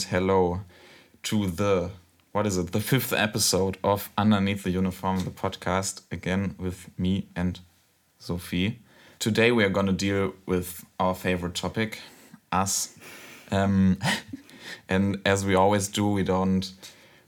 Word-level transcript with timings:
and 0.00 0.10
hello 0.10 0.60
to 1.22 1.46
the 1.46 1.90
what 2.32 2.46
is 2.46 2.56
it? 2.56 2.72
The 2.72 2.80
fifth 2.80 3.12
episode 3.12 3.76
of 3.84 4.08
Underneath 4.16 4.62
the 4.62 4.70
Uniform, 4.70 5.24
the 5.24 5.30
podcast, 5.30 6.00
again 6.10 6.54
with 6.58 6.88
me 6.96 7.26
and 7.36 7.60
Sophie. 8.18 8.78
Today 9.18 9.52
we 9.52 9.62
are 9.62 9.68
gonna 9.68 9.92
deal 9.92 10.32
with 10.46 10.86
our 10.98 11.14
favorite 11.14 11.54
topic, 11.54 11.98
us. 12.50 12.96
Um, 13.50 13.98
and 14.88 15.20
as 15.26 15.44
we 15.44 15.54
always 15.54 15.86
do, 15.88 16.08
we 16.08 16.22
don't 16.22 16.72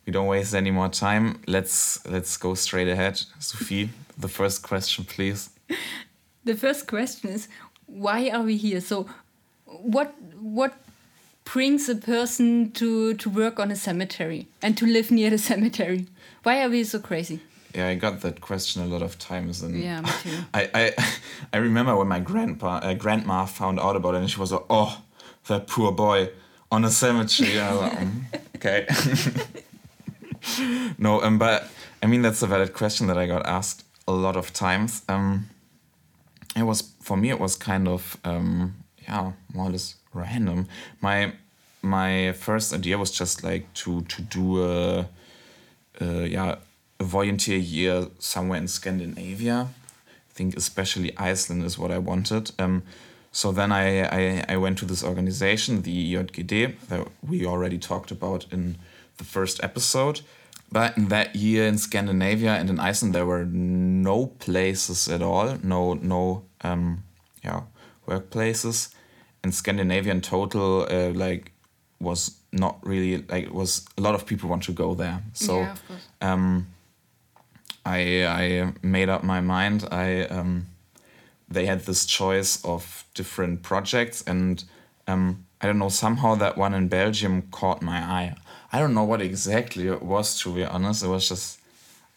we 0.07 0.13
don't 0.13 0.29
waste 0.29 0.55
any 0.55 0.71
more 0.71 0.89
time. 0.89 1.43
Let's 1.47 2.07
let's 2.07 2.39
go 2.39 2.55
straight 2.55 2.89
ahead. 2.89 3.21
Sophie, 3.39 3.91
the 4.17 4.29
first 4.29 4.63
question, 4.63 5.05
please. 5.05 5.51
The 6.45 6.55
first 6.55 6.87
question 6.87 7.31
is 7.31 7.49
why 7.85 8.31
are 8.31 8.43
we 8.43 8.57
here? 8.57 8.81
So 8.81 9.09
what 9.67 10.15
what 10.41 10.73
brings 11.45 11.89
a 11.89 11.95
person 11.95 12.71
to 12.73 13.15
to 13.15 13.31
work 13.31 13.59
on 13.59 13.71
a 13.71 13.77
cemetery 13.77 14.47
and 14.61 14.77
to 14.79 14.87
live 14.87 15.11
near 15.11 15.31
the 15.31 15.39
cemetery? 15.39 16.07
Why 16.43 16.63
are 16.63 16.69
we 16.71 16.85
so 16.85 16.99
crazy? 16.99 17.41
Yeah, 17.75 17.89
I 17.89 17.95
got 17.95 18.21
that 18.21 18.41
question 18.41 18.83
a 18.83 18.87
lot 18.87 19.03
of 19.03 19.19
times, 19.19 19.63
and 19.63 19.75
Yeah, 19.83 20.03
me 20.03 20.11
too. 20.23 20.39
I 20.55 20.71
I, 20.75 20.95
I 21.53 21.57
remember 21.59 21.97
when 21.97 22.09
my 22.09 22.21
grandpa 22.21 22.81
uh, 22.83 22.95
grandma 22.95 23.47
found 23.47 23.81
out 23.81 23.97
about 23.97 24.15
it, 24.15 24.19
and 24.19 24.31
she 24.31 24.39
was 24.39 24.53
like, 24.53 24.65
"Oh, 24.69 25.03
that 25.47 25.67
poor 25.67 25.93
boy 25.93 26.31
on 26.71 26.85
a 26.85 26.91
cemetery." 26.91 27.59
I 27.59 27.73
was 27.73 27.81
like, 27.81 27.99
"Mm, 27.99 28.25
okay. 28.57 28.87
no, 30.99 31.23
um, 31.23 31.39
but 31.39 31.69
I 32.03 32.07
mean 32.07 32.23
that's 32.23 32.43
a 32.43 32.47
valid 32.47 32.73
question 32.75 33.07
that 33.07 33.17
I 33.17 33.27
got 33.27 33.47
asked 33.47 33.85
a 34.07 34.13
lot 34.13 34.37
of 34.37 34.53
times. 34.53 35.03
Um, 35.09 35.49
it 36.57 36.65
was 36.65 36.83
for 37.01 37.17
me. 37.17 37.31
It 37.31 37.41
was 37.41 37.57
kind 37.57 37.89
of 37.89 38.19
um, 38.25 38.75
yeah, 39.03 39.33
more 39.55 39.69
or 39.69 39.71
less 39.71 39.97
random. 40.13 40.69
My 41.01 41.33
my 41.83 42.33
first 42.33 42.73
idea 42.73 42.99
was 42.99 43.11
just 43.11 43.43
like 43.43 43.73
to 43.75 44.03
to 44.03 44.23
do 44.23 44.65
a, 44.65 45.09
a 46.01 46.27
yeah 46.27 46.57
a 47.01 47.05
volunteer 47.05 47.59
year 47.59 48.07
somewhere 48.19 48.59
in 48.59 48.69
Scandinavia. 48.69 49.69
I 50.31 50.33
think 50.35 50.57
especially 50.57 51.17
Iceland 51.19 51.65
is 51.65 51.79
what 51.79 51.91
I 51.91 51.99
wanted. 51.99 52.53
Um, 52.59 52.83
so 53.33 53.51
then 53.51 53.73
I, 53.73 54.03
I, 54.03 54.45
I 54.49 54.57
went 54.57 54.79
to 54.79 54.85
this 54.85 55.03
organization, 55.03 55.83
the 55.83 56.15
IJGD, 56.15 56.89
that 56.89 57.09
we 57.27 57.47
already 57.47 57.79
talked 57.79 58.11
about 58.11 58.47
in 58.51 58.77
the 59.17 59.25
first 59.25 59.63
episode. 59.65 60.21
But 60.71 60.97
in 60.97 61.09
that 61.09 61.37
year 61.37 61.67
in 61.67 61.77
Scandinavia 61.79 62.55
and 62.55 62.71
in 62.71 62.79
Iceland, 62.79 63.15
there 63.15 63.27
were 63.27 63.45
no 63.45 64.27
places 64.27 65.09
at 65.09 65.21
all, 65.21 65.59
no 65.63 65.95
no 65.95 66.45
um, 66.63 67.05
yeah 67.45 67.63
workplaces. 68.07 68.95
In 69.45 70.21
total, 70.21 70.87
uh, 70.91 71.11
like, 71.11 71.53
was 72.03 72.37
not 72.53 72.79
really 72.83 73.19
like 73.29 73.45
it 73.45 73.55
was 73.55 73.87
a 73.97 74.01
lot 74.01 74.15
of 74.15 74.27
people 74.27 74.49
want 74.49 74.63
to 74.65 74.73
go 74.73 74.95
there. 74.95 75.23
So 75.33 75.61
yeah, 75.61 75.73
of 75.73 75.89
course. 75.89 76.09
um, 76.21 76.67
I 77.87 78.27
I 78.27 78.73
made 78.83 79.09
up 79.09 79.23
my 79.23 79.41
mind. 79.41 79.89
I 79.91 80.25
um, 80.25 80.67
they 81.49 81.67
had 81.67 81.81
this 81.81 82.05
choice 82.05 82.63
of 82.65 83.05
different 83.15 83.63
projects, 83.63 84.23
and 84.27 84.63
um, 85.07 85.47
I 85.61 85.67
don't 85.67 85.79
know 85.79 85.89
somehow 85.89 86.35
that 86.37 86.59
one 86.59 86.75
in 86.75 86.89
Belgium 86.89 87.43
caught 87.51 87.83
my 87.83 87.99
eye. 87.99 88.35
I 88.73 88.79
don't 88.81 88.95
know 88.95 89.05
what 89.05 89.21
exactly 89.23 89.87
it 89.89 90.03
was 90.03 90.41
to 90.41 90.55
be 90.55 90.65
honest. 90.65 91.05
It 91.05 91.09
was 91.09 91.29
just 91.29 91.61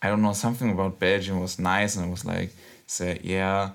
I 0.02 0.09
don't 0.09 0.22
know 0.22 0.34
something 0.34 0.72
about 0.72 1.00
Belgium 1.00 1.40
was 1.40 1.59
nice, 1.59 1.96
and 1.96 2.08
it 2.08 2.12
was 2.12 2.25
like 2.25 2.52
say 2.88 3.19
yeah. 3.24 3.72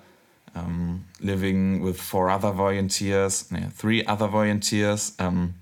Um, 0.55 1.07
living 1.21 1.81
with 1.81 2.01
four 2.01 2.29
other 2.29 2.51
volunteers, 2.51 3.49
yeah, 3.53 3.69
three 3.69 4.05
other 4.05 4.27
volunteers. 4.27 5.13
Um, 5.19 5.55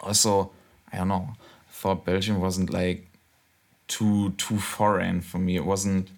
also, 0.00 0.50
I 0.92 0.96
don't 0.98 1.08
know. 1.08 1.28
I 1.30 1.72
thought 1.72 2.04
Belgium 2.04 2.40
wasn't 2.40 2.70
like 2.70 3.06
too 3.88 4.30
too 4.38 4.58
foreign 4.58 5.20
for 5.20 5.38
me. 5.38 5.56
It 5.56 5.64
wasn't 5.64 6.08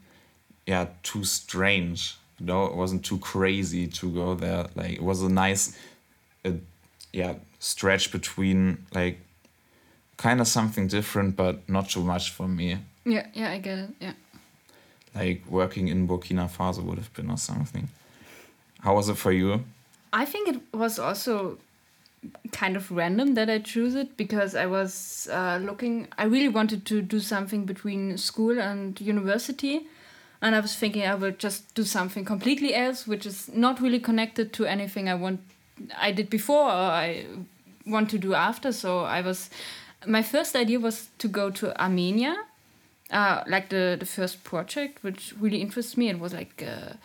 yeah 0.67 0.87
too 1.03 1.25
strange. 1.25 2.17
You 2.39 2.47
know, 2.47 2.67
it 2.67 2.75
wasn't 2.75 3.05
too 3.05 3.19
crazy 3.19 3.87
to 3.89 4.11
go 4.11 4.34
there. 4.34 4.67
Like 4.75 4.93
it 4.93 5.03
was 5.03 5.23
a 5.23 5.29
nice 5.29 5.77
uh, 6.45 6.53
yeah 7.13 7.34
stretch 7.59 8.13
between 8.13 8.87
like 8.95 9.19
kind 10.17 10.41
of 10.41 10.47
something 10.47 10.87
different, 10.87 11.37
but 11.37 11.69
not 11.69 11.89
too 11.91 12.03
much 12.05 12.31
for 12.31 12.47
me. 12.47 12.79
Yeah, 13.05 13.27
yeah, 13.34 13.51
I 13.51 13.59
get 13.59 13.79
it. 13.79 13.91
Yeah. 14.01 14.13
Like 15.15 15.43
working 15.49 15.89
in 15.89 16.09
Burkina 16.09 16.51
Faso 16.51 16.83
would 16.83 16.99
have 16.99 17.13
been 17.15 17.31
or 17.31 17.39
something. 17.39 17.89
How 18.81 18.95
was 18.97 19.09
it 19.09 19.17
for 19.17 19.33
you? 19.33 19.65
I 20.13 20.25
think 20.25 20.49
it 20.49 20.61
was 20.73 20.99
also 20.99 21.59
kind 22.53 22.77
of 22.77 22.91
random 22.91 23.35
that 23.35 23.51
I 23.51 23.59
chose 23.59 23.95
it 23.95 24.17
because 24.17 24.55
I 24.55 24.67
was 24.67 25.29
uh, 25.31 25.59
looking. 25.63 26.09
I 26.19 26.25
really 26.25 26.49
wanted 26.49 26.85
to 26.87 27.03
do 27.03 27.21
something 27.21 27.65
between 27.65 28.19
school 28.19 28.59
and 28.61 29.01
university, 29.01 29.87
and 30.41 30.55
I 30.55 30.61
was 30.61 30.75
thinking 30.75 31.07
I 31.07 31.15
would 31.15 31.39
just 31.39 31.75
do 31.75 31.85
something 31.85 32.25
completely 32.25 32.75
else, 32.75 33.07
which 33.07 33.27
is 33.27 33.51
not 33.53 33.81
really 33.81 34.01
connected 34.01 34.53
to 34.55 34.67
anything 34.67 35.09
I 35.09 35.15
want. 35.15 35.41
I 35.97 36.13
did 36.13 36.31
before 36.31 36.65
or 36.65 36.91
I 37.07 37.27
want 37.87 38.11
to 38.11 38.19
do 38.19 38.35
after. 38.35 38.73
So 38.73 39.01
I 39.01 39.21
was. 39.21 39.51
My 40.07 40.23
first 40.23 40.55
idea 40.55 40.79
was 40.81 41.09
to 41.19 41.29
go 41.29 41.51
to 41.51 41.81
Armenia, 41.83 42.37
uh, 43.10 43.42
like 43.47 43.69
the 43.69 43.97
the 43.98 44.06
first 44.06 44.44
project, 44.44 45.03
which 45.04 45.34
really 45.41 45.60
interests 45.60 45.97
me. 45.97 46.09
It 46.10 46.19
was 46.19 46.32
like. 46.32 46.62
a 46.62 46.97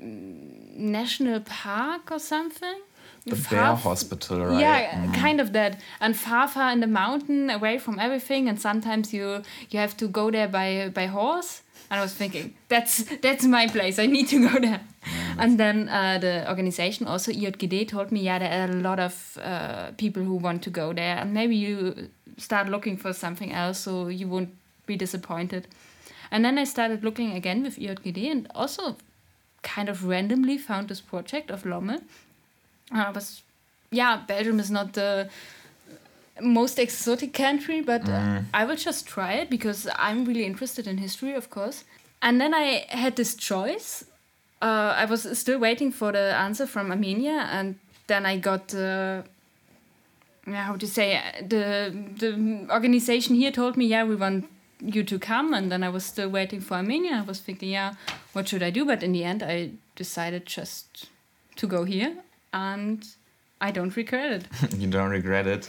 national 0.00 1.40
park 1.40 2.10
or 2.12 2.18
something 2.18 2.80
The 3.24 3.36
Far 3.36 3.58
Bear 3.58 3.74
Hospital, 3.74 4.46
right? 4.46 4.60
yeah, 4.60 5.04
Mm. 5.06 5.14
kind 5.14 5.40
of 5.40 5.52
that. 5.52 5.80
And 6.00 6.16
far, 6.16 6.48
far 6.48 6.72
in 6.72 6.80
the 6.80 6.86
mountain, 6.86 7.50
away 7.50 7.78
from 7.78 7.98
everything, 7.98 8.48
and 8.48 8.58
sometimes 8.60 9.12
you 9.12 9.42
you 9.70 9.80
have 9.80 9.94
to 9.96 10.08
go 10.08 10.30
there 10.30 10.48
by 10.48 10.90
by 10.94 11.06
horse. 11.06 11.62
And 11.90 12.00
I 12.00 12.02
was 12.02 12.14
thinking, 12.14 12.54
that's 12.68 13.04
that's 13.22 13.44
my 13.44 13.66
place. 13.68 13.98
I 14.02 14.06
need 14.06 14.28
to 14.28 14.38
go 14.48 14.58
there. 14.60 14.80
and 15.38 15.58
then 15.58 15.88
uh, 15.88 16.18
the 16.20 16.48
organization, 16.48 17.06
also 17.08 17.32
IJGD, 17.32 17.88
told 17.88 18.12
me, 18.12 18.20
yeah, 18.20 18.38
there 18.38 18.52
are 18.62 18.70
a 18.70 18.80
lot 18.82 18.98
of 19.00 19.38
uh, 19.44 19.90
people 19.96 20.22
who 20.22 20.36
want 20.36 20.62
to 20.62 20.70
go 20.70 20.92
there, 20.94 21.16
and 21.20 21.32
maybe 21.34 21.56
you 21.56 21.94
start 22.36 22.68
looking 22.68 22.96
for 22.98 23.12
something 23.12 23.52
else, 23.52 23.78
so 23.78 24.08
you 24.08 24.28
won't 24.28 24.48
be 24.88 24.96
disappointed. 24.96 25.68
And 26.30 26.44
then 26.44 26.58
I 26.58 26.64
started 26.64 27.04
looking 27.04 27.32
again 27.32 27.62
with 27.62 27.78
IJGD, 27.78 28.30
and 28.30 28.48
also 28.54 28.96
kind 29.62 29.88
of 29.88 30.04
randomly 30.04 30.58
found 30.58 30.88
this 30.88 31.00
project 31.00 31.50
of 31.50 31.64
Lommel. 31.64 32.02
I 32.90 33.10
was, 33.10 33.42
yeah, 33.90 34.22
Belgium 34.26 34.58
is 34.60 34.70
not 34.70 34.92
the 34.94 35.28
most 36.40 36.78
exotic 36.78 37.32
country, 37.32 37.80
but 37.80 38.08
uh, 38.08 38.40
I 38.54 38.64
will 38.64 38.76
just 38.76 39.06
try 39.06 39.32
it 39.34 39.50
because 39.50 39.88
I'm 39.96 40.24
really 40.24 40.44
interested 40.44 40.86
in 40.86 40.98
history, 40.98 41.34
of 41.34 41.50
course. 41.50 41.84
And 42.20 42.40
then 42.40 42.54
I 42.54 42.86
had 42.88 43.16
this 43.16 43.34
choice. 43.34 44.04
Uh, 44.60 44.94
I 44.96 45.04
was 45.04 45.38
still 45.38 45.58
waiting 45.58 45.92
for 45.92 46.12
the 46.12 46.34
answer 46.46 46.66
from 46.66 46.90
Armenia, 46.90 47.48
and 47.50 47.76
then 48.06 48.26
I 48.26 48.38
got. 48.38 48.74
Uh, 48.74 49.22
yeah, 50.46 50.64
how 50.64 50.76
to 50.76 50.86
say 50.86 51.20
the 51.46 51.92
the 52.18 52.66
organization 52.70 53.36
here 53.36 53.52
told 53.52 53.76
me, 53.76 53.86
yeah, 53.86 54.04
we 54.04 54.16
want 54.16 54.48
you 54.80 55.02
to 55.04 55.18
come, 55.18 55.52
and 55.54 55.70
then 55.70 55.82
I 55.82 55.88
was 55.88 56.04
still 56.04 56.28
waiting 56.28 56.60
for 56.60 56.74
Armenia. 56.74 57.16
I 57.18 57.22
was 57.22 57.40
thinking, 57.40 57.70
yeah, 57.70 57.94
what 58.32 58.48
should 58.48 58.62
I 58.62 58.70
do? 58.70 58.84
But 58.84 59.02
in 59.02 59.12
the 59.12 59.24
end, 59.24 59.42
I 59.42 59.70
decided 59.96 60.46
just 60.46 61.08
to 61.56 61.66
go 61.66 61.84
here, 61.84 62.14
and 62.52 63.04
I 63.60 63.70
don't 63.70 63.96
regret 63.96 64.32
it. 64.32 64.74
you 64.78 64.88
don't 64.88 65.10
regret 65.10 65.46
it. 65.46 65.68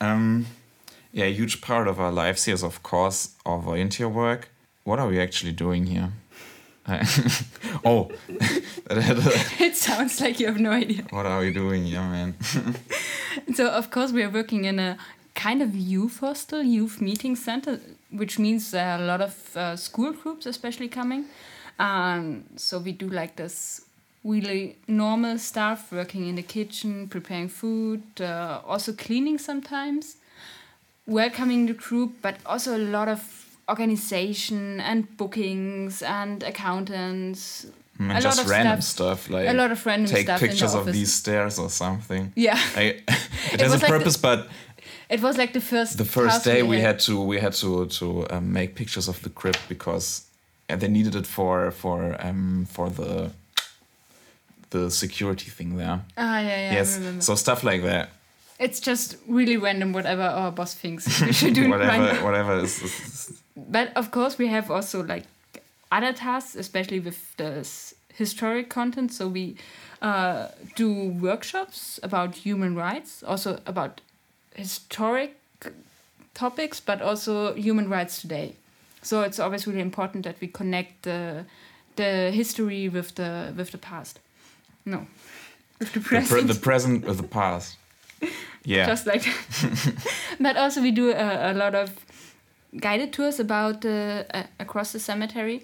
Um, 0.00 0.46
yeah, 1.12 1.24
a 1.24 1.32
huge 1.32 1.60
part 1.60 1.88
of 1.88 1.98
our 1.98 2.12
lives 2.12 2.44
here 2.44 2.54
is, 2.54 2.62
of 2.62 2.82
course, 2.82 3.30
our 3.44 3.58
volunteer 3.58 4.08
work. 4.08 4.50
What 4.84 4.98
are 4.98 5.08
we 5.08 5.20
actually 5.20 5.52
doing 5.52 5.86
here? 5.86 6.10
oh, 7.84 8.12
that 8.86 8.96
had 9.02 9.18
a- 9.18 9.64
it 9.64 9.74
sounds 9.74 10.20
like 10.20 10.38
you 10.38 10.46
have 10.46 10.60
no 10.60 10.70
idea. 10.70 11.02
what 11.10 11.26
are 11.26 11.40
we 11.40 11.52
doing 11.52 11.84
here, 11.84 12.00
man? 12.00 12.34
So 13.54 13.66
of 13.68 13.90
course 13.90 14.12
we 14.12 14.22
are 14.22 14.30
working 14.30 14.64
in 14.64 14.78
a 14.78 14.96
kind 15.36 15.60
of 15.62 15.70
youth 15.76 16.18
hostel, 16.20 16.62
youth 16.62 17.00
meeting 17.00 17.36
center, 17.36 17.78
which 18.10 18.38
means 18.38 18.70
there 18.72 18.88
are 18.92 19.00
a 19.02 19.06
lot 19.06 19.20
of 19.20 19.56
uh, 19.56 19.76
school 19.76 20.12
groups 20.12 20.46
especially 20.46 20.88
coming. 20.88 21.24
Um, 21.78 22.44
so 22.56 22.78
we 22.78 22.92
do 22.92 23.08
like 23.20 23.36
this 23.36 23.82
really 24.24 24.76
normal 24.88 25.38
stuff, 25.38 25.92
working 25.92 26.26
in 26.28 26.34
the 26.36 26.42
kitchen, 26.42 27.06
preparing 27.08 27.48
food, 27.48 28.02
uh, 28.20 28.60
also 28.66 28.92
cleaning 28.92 29.38
sometimes, 29.38 30.16
welcoming 31.06 31.66
the 31.66 31.74
group, 31.74 32.10
but 32.22 32.36
also 32.46 32.76
a 32.76 32.82
lot 32.96 33.08
of 33.08 33.20
organization 33.68 34.80
and 34.80 35.16
bookings 35.16 36.02
and 36.02 36.42
accountants. 36.42 37.66
And 37.98 38.10
A 38.10 38.14
lot 38.14 38.22
just 38.22 38.40
of 38.42 38.48
random 38.50 38.80
stuff- 38.82 39.20
stuff, 39.20 39.30
like 39.30 39.48
a 39.48 39.54
lot 39.54 39.70
of 39.70 39.86
random 39.86 40.10
take 40.10 40.26
stuff 40.26 40.40
pictures 40.40 40.74
of 40.74 40.86
these 40.92 41.12
stairs 41.14 41.58
or 41.58 41.70
something. 41.70 42.32
Yeah, 42.36 42.58
I, 42.76 42.82
it, 42.82 43.02
It 43.54 43.60
has 43.60 43.70
a 43.70 43.72
was 43.72 43.72
like 43.72 43.80
the- 43.80 43.86
purpose, 43.98 44.16
but 44.18 44.48
it 45.08 45.20
was 45.20 45.36
like 45.36 45.52
the 45.52 45.60
first. 45.60 45.98
the 45.98 46.04
first 46.04 46.44
day 46.44 46.62
we 46.62 46.80
had 46.80 46.98
to 47.00 47.20
we 47.22 47.38
had 47.40 47.52
to 47.54 47.86
to 47.86 48.26
um, 48.30 48.52
make 48.52 48.74
pictures 48.74 49.08
of 49.08 49.20
the 49.22 49.30
crypt 49.30 49.60
because 49.68 50.22
they 50.68 50.88
needed 50.88 51.14
it 51.14 51.26
for 51.26 51.70
for 51.70 52.16
um 52.20 52.66
for 52.70 52.90
the 52.90 53.30
the 54.70 54.90
security 54.90 55.50
thing 55.50 55.76
there. 55.76 56.00
Ah, 56.16 56.40
yeah, 56.40 56.48
yeah. 56.48 56.72
Yes, 56.72 57.00
so 57.24 57.34
stuff 57.36 57.62
like 57.62 57.82
that. 57.82 58.08
it's 58.58 58.80
just 58.80 59.16
really 59.28 59.56
random 59.58 59.92
whatever 59.92 60.22
our 60.22 60.50
boss 60.50 60.74
thinks 60.74 61.20
we 61.20 61.32
should 61.32 61.54
do 61.54 61.68
whatever 61.68 62.02
right 62.02 62.22
whatever 62.24 62.58
is 62.64 63.30
But 63.54 63.88
of 63.96 64.10
course, 64.10 64.38
we 64.38 64.48
have 64.48 64.70
also 64.70 65.02
like 65.02 65.24
other 65.92 66.12
tasks, 66.12 66.56
especially 66.56 67.00
with 67.00 67.36
the 67.36 67.50
historic 68.14 68.68
content. 68.68 69.12
So 69.12 69.28
we 69.28 69.56
uh, 70.02 70.48
do 70.74 70.88
workshops 71.20 72.00
about 72.02 72.34
human 72.34 72.74
rights, 72.74 73.22
also 73.22 73.60
about 73.66 74.00
historic 74.56 75.36
topics, 76.34 76.80
but 76.80 77.00
also 77.02 77.54
human 77.54 77.88
rights 77.88 78.20
today. 78.20 78.54
So 79.02 79.22
it's 79.22 79.38
always 79.38 79.66
really 79.66 79.80
important 79.80 80.24
that 80.24 80.36
we 80.40 80.48
connect 80.48 81.02
the 81.02 81.44
the 81.96 82.30
history 82.32 82.88
with 82.88 83.14
the 83.14 83.52
with 83.56 83.70
the 83.70 83.78
past. 83.78 84.18
No, 84.84 85.06
with 85.78 85.92
the 85.92 86.00
the, 86.00 86.04
pre- 86.04 86.18
present. 86.18 86.48
the 86.48 86.60
present 86.60 87.04
with 87.06 87.16
the 87.16 87.28
past. 87.28 87.76
Yeah. 88.68 88.86
just 88.88 89.06
like 89.06 89.22
that. 89.22 89.94
but 90.40 90.56
also 90.56 90.82
we 90.82 90.90
do 90.90 91.10
a, 91.12 91.52
a 91.52 91.54
lot 91.54 91.76
of 91.76 91.90
guided 92.80 93.12
tours 93.12 93.38
about 93.38 93.84
uh, 93.84 94.24
across 94.58 94.90
the 94.92 94.98
cemetery 94.98 95.62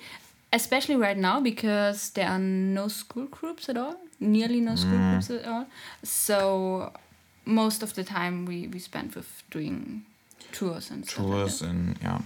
especially 0.52 0.94
right 0.94 1.16
now 1.18 1.40
because 1.40 2.10
there 2.10 2.28
are 2.28 2.38
no 2.38 2.86
school 2.88 3.26
groups 3.26 3.68
at 3.68 3.76
all 3.76 3.96
nearly 4.20 4.60
no 4.60 4.76
school 4.76 4.98
Mm. 4.98 5.10
groups 5.10 5.30
at 5.30 5.46
all 5.48 5.66
so 6.04 6.92
most 7.44 7.82
of 7.82 7.94
the 7.94 8.04
time 8.04 8.46
we, 8.46 8.68
we 8.68 8.78
spend 8.78 9.14
with 9.14 9.42
doing 9.50 10.04
tours 10.52 10.90
and 10.90 11.06
stuff 11.06 11.24
like 11.24 11.28
tours 11.28 11.58
that. 11.60 11.68
and 11.68 11.98
yeah. 12.02 12.20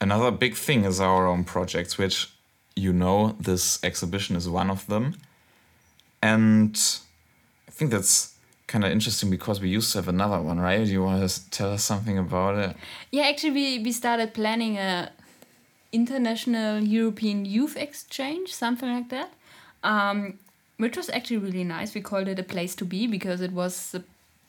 Another 0.00 0.30
big 0.30 0.54
thing 0.54 0.84
is 0.84 1.00
our 1.00 1.26
own 1.26 1.44
projects, 1.44 1.96
which 1.96 2.30
you 2.76 2.92
know 2.92 3.36
this 3.40 3.82
exhibition 3.82 4.36
is 4.36 4.48
one 4.48 4.70
of 4.70 4.86
them. 4.86 5.16
And 6.22 6.76
I 7.68 7.70
think 7.70 7.90
that's 7.90 8.34
kind 8.66 8.84
of 8.84 8.90
interesting 8.90 9.30
because 9.30 9.60
we 9.60 9.68
used 9.68 9.92
to 9.92 9.98
have 9.98 10.08
another 10.08 10.40
one, 10.40 10.58
right? 10.58 10.84
Do 10.84 10.90
you 10.90 11.02
want 11.02 11.28
to 11.28 11.50
tell 11.50 11.72
us 11.72 11.84
something 11.84 12.18
about 12.18 12.58
it? 12.58 12.76
yeah 13.14 13.28
actually 13.28 13.52
we, 13.52 13.78
we 13.78 13.92
started 13.92 14.34
planning 14.34 14.76
a 14.76 15.10
international 15.92 16.82
european 16.82 17.44
youth 17.44 17.76
exchange 17.76 18.52
something 18.52 18.90
like 18.92 19.08
that 19.10 19.30
um, 19.84 20.38
which 20.78 20.96
was 20.96 21.08
actually 21.10 21.38
really 21.38 21.64
nice 21.64 21.94
we 21.94 22.00
called 22.00 22.28
it 22.28 22.38
a 22.38 22.42
place 22.42 22.74
to 22.74 22.84
be 22.84 23.06
because 23.06 23.40
it 23.40 23.52
was 23.52 23.94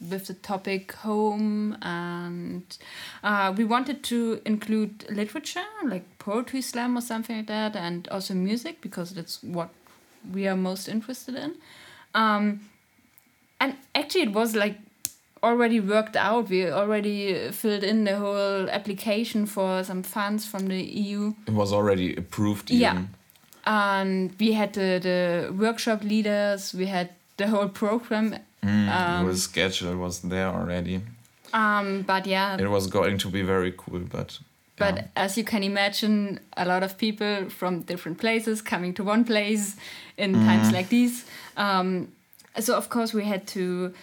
with 0.09 0.27
the 0.27 0.33
topic 0.33 0.91
home 0.91 1.77
and 1.81 2.77
uh, 3.23 3.53
we 3.55 3.63
wanted 3.63 4.03
to 4.03 4.41
include 4.45 5.05
literature 5.09 5.63
like 5.85 6.03
poetry 6.19 6.61
slam 6.61 6.97
or 6.97 7.01
something 7.01 7.37
like 7.37 7.47
that 7.47 7.75
and 7.75 8.07
also 8.09 8.33
music 8.33 8.81
because 8.81 9.11
that's 9.11 9.41
what 9.43 9.69
we 10.33 10.47
are 10.47 10.55
most 10.57 10.87
interested 10.87 11.35
in 11.35 11.55
um, 12.13 12.59
and 13.59 13.75
actually 13.93 14.23
it 14.23 14.33
was 14.33 14.55
like 14.55 14.77
already 15.43 15.79
worked 15.79 16.15
out 16.15 16.49
we 16.49 16.69
already 16.69 17.51
filled 17.51 17.83
in 17.83 18.03
the 18.03 18.17
whole 18.17 18.69
application 18.69 19.45
for 19.45 19.83
some 19.83 20.01
funds 20.01 20.45
from 20.45 20.67
the 20.67 20.81
eu 20.81 21.33
It 21.47 21.53
was 21.53 21.71
already 21.71 22.15
approved. 22.15 22.71
Yeah. 22.71 23.03
And 23.65 24.31
we 24.39 24.53
had 24.53 24.73
the, 24.73 24.99
the 25.01 25.53
workshop 25.53 26.03
leaders 26.03 26.73
we 26.73 26.85
had 26.85 27.09
the 27.37 27.47
whole 27.47 27.67
program 27.69 28.35
Mm, 28.63 28.89
Um, 28.89 29.25
it 29.25 29.27
was 29.29 29.43
scheduled, 29.43 29.97
was 29.97 30.21
there 30.21 30.47
already. 30.47 31.01
um, 31.53 32.01
but 32.01 32.25
yeah 32.25 32.57
It 32.59 32.67
was 32.69 32.87
going 32.87 33.17
to 33.19 33.29
be 33.29 33.43
very 33.43 33.71
cool, 33.77 33.99
but. 34.11 34.39
but 34.77 34.95
yeah. 34.95 35.07
as 35.25 35.37
you 35.37 35.43
can 35.43 35.63
imagine 35.63 36.39
a 36.57 36.65
lot 36.65 36.81
of 36.83 36.97
people 36.97 37.49
from 37.49 37.81
different 37.83 38.17
places 38.17 38.61
coming 38.63 38.93
to 38.95 39.03
one 39.03 39.23
place 39.23 39.75
in 40.17 40.33
times 40.33 40.71
like 40.71 40.89
these 40.89 41.25
um, 41.57 42.07
so 42.59 42.75
of 42.75 42.89
course 42.89 43.13
we 43.13 43.23
had 43.23 43.45
to 43.47 43.93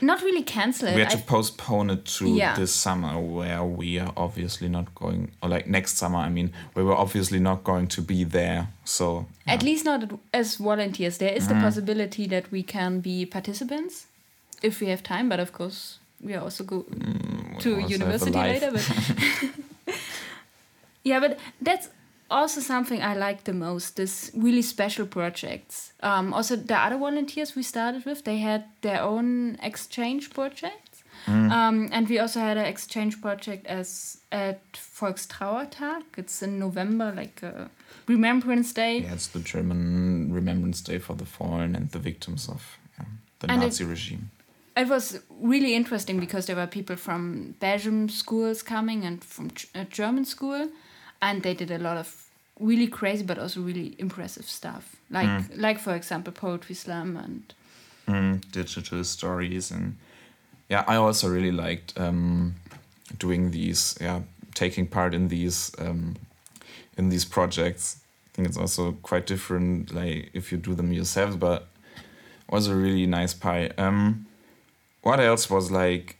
not 0.00 0.22
really 0.22 0.42
cancel 0.42 0.88
it 0.88 0.94
we 0.94 1.00
had 1.00 1.10
to 1.10 1.18
I- 1.18 1.22
postpone 1.22 1.90
it 1.90 2.04
to 2.04 2.28
Yeah. 2.28 2.54
this 2.54 2.74
summer 2.74 3.18
where 3.20 3.64
we 3.64 3.98
are 3.98 4.12
obviously 4.16 4.68
not 4.68 4.94
going 4.94 5.32
or 5.42 5.48
like 5.48 5.66
next 5.66 5.96
summer 5.96 6.18
i 6.18 6.28
mean 6.28 6.52
we 6.74 6.82
were 6.82 6.94
obviously 6.94 7.38
not 7.38 7.64
going 7.64 7.86
to 7.88 8.02
be 8.02 8.24
there 8.24 8.68
so 8.84 9.26
At 9.46 9.62
least 9.62 9.84
not 9.84 10.10
as 10.32 10.56
volunteers. 10.56 11.18
There 11.18 11.32
is 11.32 11.46
the 11.46 11.54
mm-hmm. 11.54 11.62
possibility 11.62 12.26
that 12.26 12.50
we 12.50 12.62
can 12.62 13.00
be 13.00 13.24
participants 13.26 14.06
if 14.62 14.80
we 14.80 14.88
have 14.88 15.02
time, 15.02 15.28
but 15.28 15.38
of 15.38 15.52
course 15.52 15.98
we 16.20 16.34
are 16.34 16.42
also 16.42 16.64
go 16.64 16.82
mm, 16.82 17.54
we 17.54 17.60
to 17.60 17.74
also 17.76 17.88
university 17.88 18.38
later. 18.38 18.70
But 18.72 18.90
yeah, 21.04 21.20
but 21.20 21.38
that's 21.60 21.88
also 22.30 22.60
something 22.60 23.02
I 23.02 23.14
like 23.14 23.44
the 23.44 23.52
most. 23.52 23.96
This 23.96 24.30
really 24.34 24.62
special 24.62 25.06
projects. 25.06 25.92
Um, 26.02 26.32
also, 26.34 26.56
the 26.56 26.74
other 26.76 26.98
volunteers 26.98 27.54
we 27.56 27.62
started 27.62 28.04
with, 28.04 28.24
they 28.24 28.38
had 28.38 28.64
their 28.82 29.02
own 29.02 29.58
exchange 29.62 30.30
projects. 30.30 30.82
Um, 31.28 31.88
and 31.92 32.08
we 32.08 32.20
also 32.20 32.38
had 32.40 32.56
an 32.56 32.66
exchange 32.66 33.20
project 33.20 33.66
as 33.66 34.18
at 34.30 34.60
Volkstrauertag. 34.74 36.02
It's 36.16 36.42
in 36.42 36.58
November, 36.58 37.12
like 37.16 37.42
uh, 37.42 37.64
Remembrance 38.06 38.72
Day. 38.72 38.98
yeah 39.00 39.12
it's 39.14 39.26
the 39.28 39.40
german 39.40 40.32
remembrance 40.32 40.80
day 40.80 40.98
for 40.98 41.16
the 41.16 41.24
fallen 41.24 41.74
and 41.74 41.90
the 41.90 41.98
victims 41.98 42.48
of 42.48 42.78
yeah, 42.98 43.06
the 43.40 43.50
And 43.50 43.62
it- 43.62 43.66
nazi 43.66 43.84
regime 43.84 44.30
It 44.76 44.88
was 44.88 45.18
really 45.42 45.74
interesting 45.74 46.20
because 46.20 46.46
there 46.46 46.56
were 46.56 46.66
people 46.68 46.96
from 46.96 47.54
Belgium 47.60 48.08
schools 48.08 48.62
coming 48.62 49.04
and 49.06 49.24
from 49.24 49.48
a 49.74 49.84
German 50.00 50.24
school, 50.26 50.68
and 51.20 51.42
they 51.42 51.54
did 51.54 51.70
a 51.70 51.78
lot 51.78 51.96
of 51.96 52.24
really 52.58 52.86
crazy 52.86 53.24
but 53.24 53.38
also 53.38 53.60
really 53.60 53.94
impressive 53.98 54.46
stuff. 54.46 54.96
Like 55.10 55.28
like 55.54 55.78
for 55.78 55.94
example 55.94 56.32
poetry 56.32 56.74
slam 56.74 57.16
and 57.16 57.54
mm, 58.08 58.52
digital 58.52 59.04
stories 59.04 59.70
and 59.70 59.96
yeah 60.68 60.84
i 60.88 60.96
also 60.96 61.28
really 61.28 61.52
liked 61.52 61.92
um, 61.96 62.56
doing 63.18 63.52
these 63.52 63.96
yeah 64.00 64.20
taking 64.54 64.86
part 64.86 65.14
in 65.14 65.28
these 65.28 65.70
um, 65.78 66.16
in 66.96 67.10
these 67.10 67.24
projects. 67.24 68.00
I 68.26 68.28
think 68.32 68.48
it's 68.48 68.58
also 68.58 68.92
quite 69.02 69.26
different 69.26 69.94
like 69.94 70.30
if 70.32 70.50
you 70.50 70.58
do 70.58 70.74
them 70.74 70.92
yourselves 70.92 71.36
but 71.36 71.68
was 72.48 72.68
a 72.68 72.74
really 72.74 73.06
nice 73.06 73.34
pie. 73.34 73.70
Um, 73.78 74.26
what 75.02 75.20
else 75.20 75.48
was 75.48 75.70
like 75.70 76.16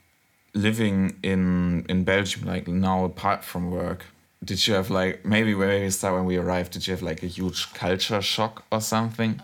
living 0.53 1.17
in 1.21 1.85
in 1.89 2.03
belgium 2.03 2.47
like 2.47 2.67
now 2.67 3.03
apart 3.03 3.43
from 3.43 3.69
work 3.69 4.05
did 4.43 4.65
you 4.67 4.73
have 4.75 4.89
like 4.89 5.25
maybe 5.25 5.53
when 5.55 5.69
we 5.81 5.89
start 5.89 6.13
when 6.15 6.25
we 6.25 6.37
arrived 6.37 6.71
did 6.73 6.85
you 6.87 6.93
have 6.93 7.01
like 7.01 7.23
a 7.23 7.27
huge 7.27 7.73
culture 7.73 8.21
shock 8.21 8.63
or 8.71 8.79
something 8.81 9.41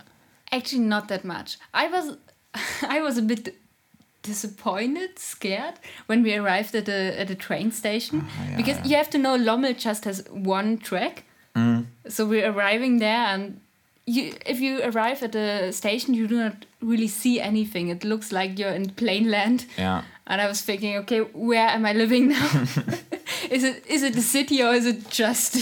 actually 0.54 0.84
not 0.84 1.08
that 1.08 1.26
much. 1.26 1.58
I 1.74 1.88
was 1.88 2.18
I 2.84 3.02
was 3.02 3.18
a 3.18 3.22
bit 3.22 3.56
disappointed, 4.22 5.20
scared 5.20 5.76
when 6.06 6.24
we 6.24 6.34
arrived 6.36 6.74
at 6.76 6.86
the 6.86 7.20
at 7.20 7.28
the 7.28 7.36
train 7.36 7.72
station 7.72 8.26
Ah, 8.26 8.50
yeah, 8.50 8.56
because 8.58 8.78
yeah. 8.78 8.86
you 8.86 8.96
have 8.96 9.10
to 9.10 9.18
know 9.18 9.36
Lommel 9.38 9.74
just 9.78 10.06
has 10.06 10.24
one 10.32 10.78
track. 10.78 11.26
Mm. 11.56 11.86
So 12.08 12.26
we're 12.26 12.50
arriving 12.50 13.00
there 13.00 13.26
and 13.34 13.60
you 14.06 14.34
if 14.46 14.60
you 14.60 14.82
arrive 14.84 15.24
at 15.24 15.32
the 15.32 15.72
station 15.72 16.14
you 16.14 16.28
do 16.28 16.38
not 16.38 16.66
really 16.84 17.08
see 17.08 17.40
anything. 17.42 17.90
It 17.90 18.04
looks 18.04 18.32
like 18.32 18.60
you're 18.60 18.76
in 18.76 18.90
plain 18.92 19.30
land. 19.32 19.66
yeah 19.78 20.02
And 20.28 20.42
I 20.42 20.48
was 20.48 20.62
thinking, 20.62 20.98
okay, 21.02 21.20
where 21.34 21.68
am 21.76 21.86
I 21.86 21.94
living 21.94 22.30
now? 22.30 22.48
is 23.50 23.64
it 23.64 23.86
is 23.88 24.04
it 24.04 24.14
the 24.14 24.22
city 24.22 24.64
or 24.64 24.74
is 24.74 24.86
it 24.86 25.10
just 25.10 25.58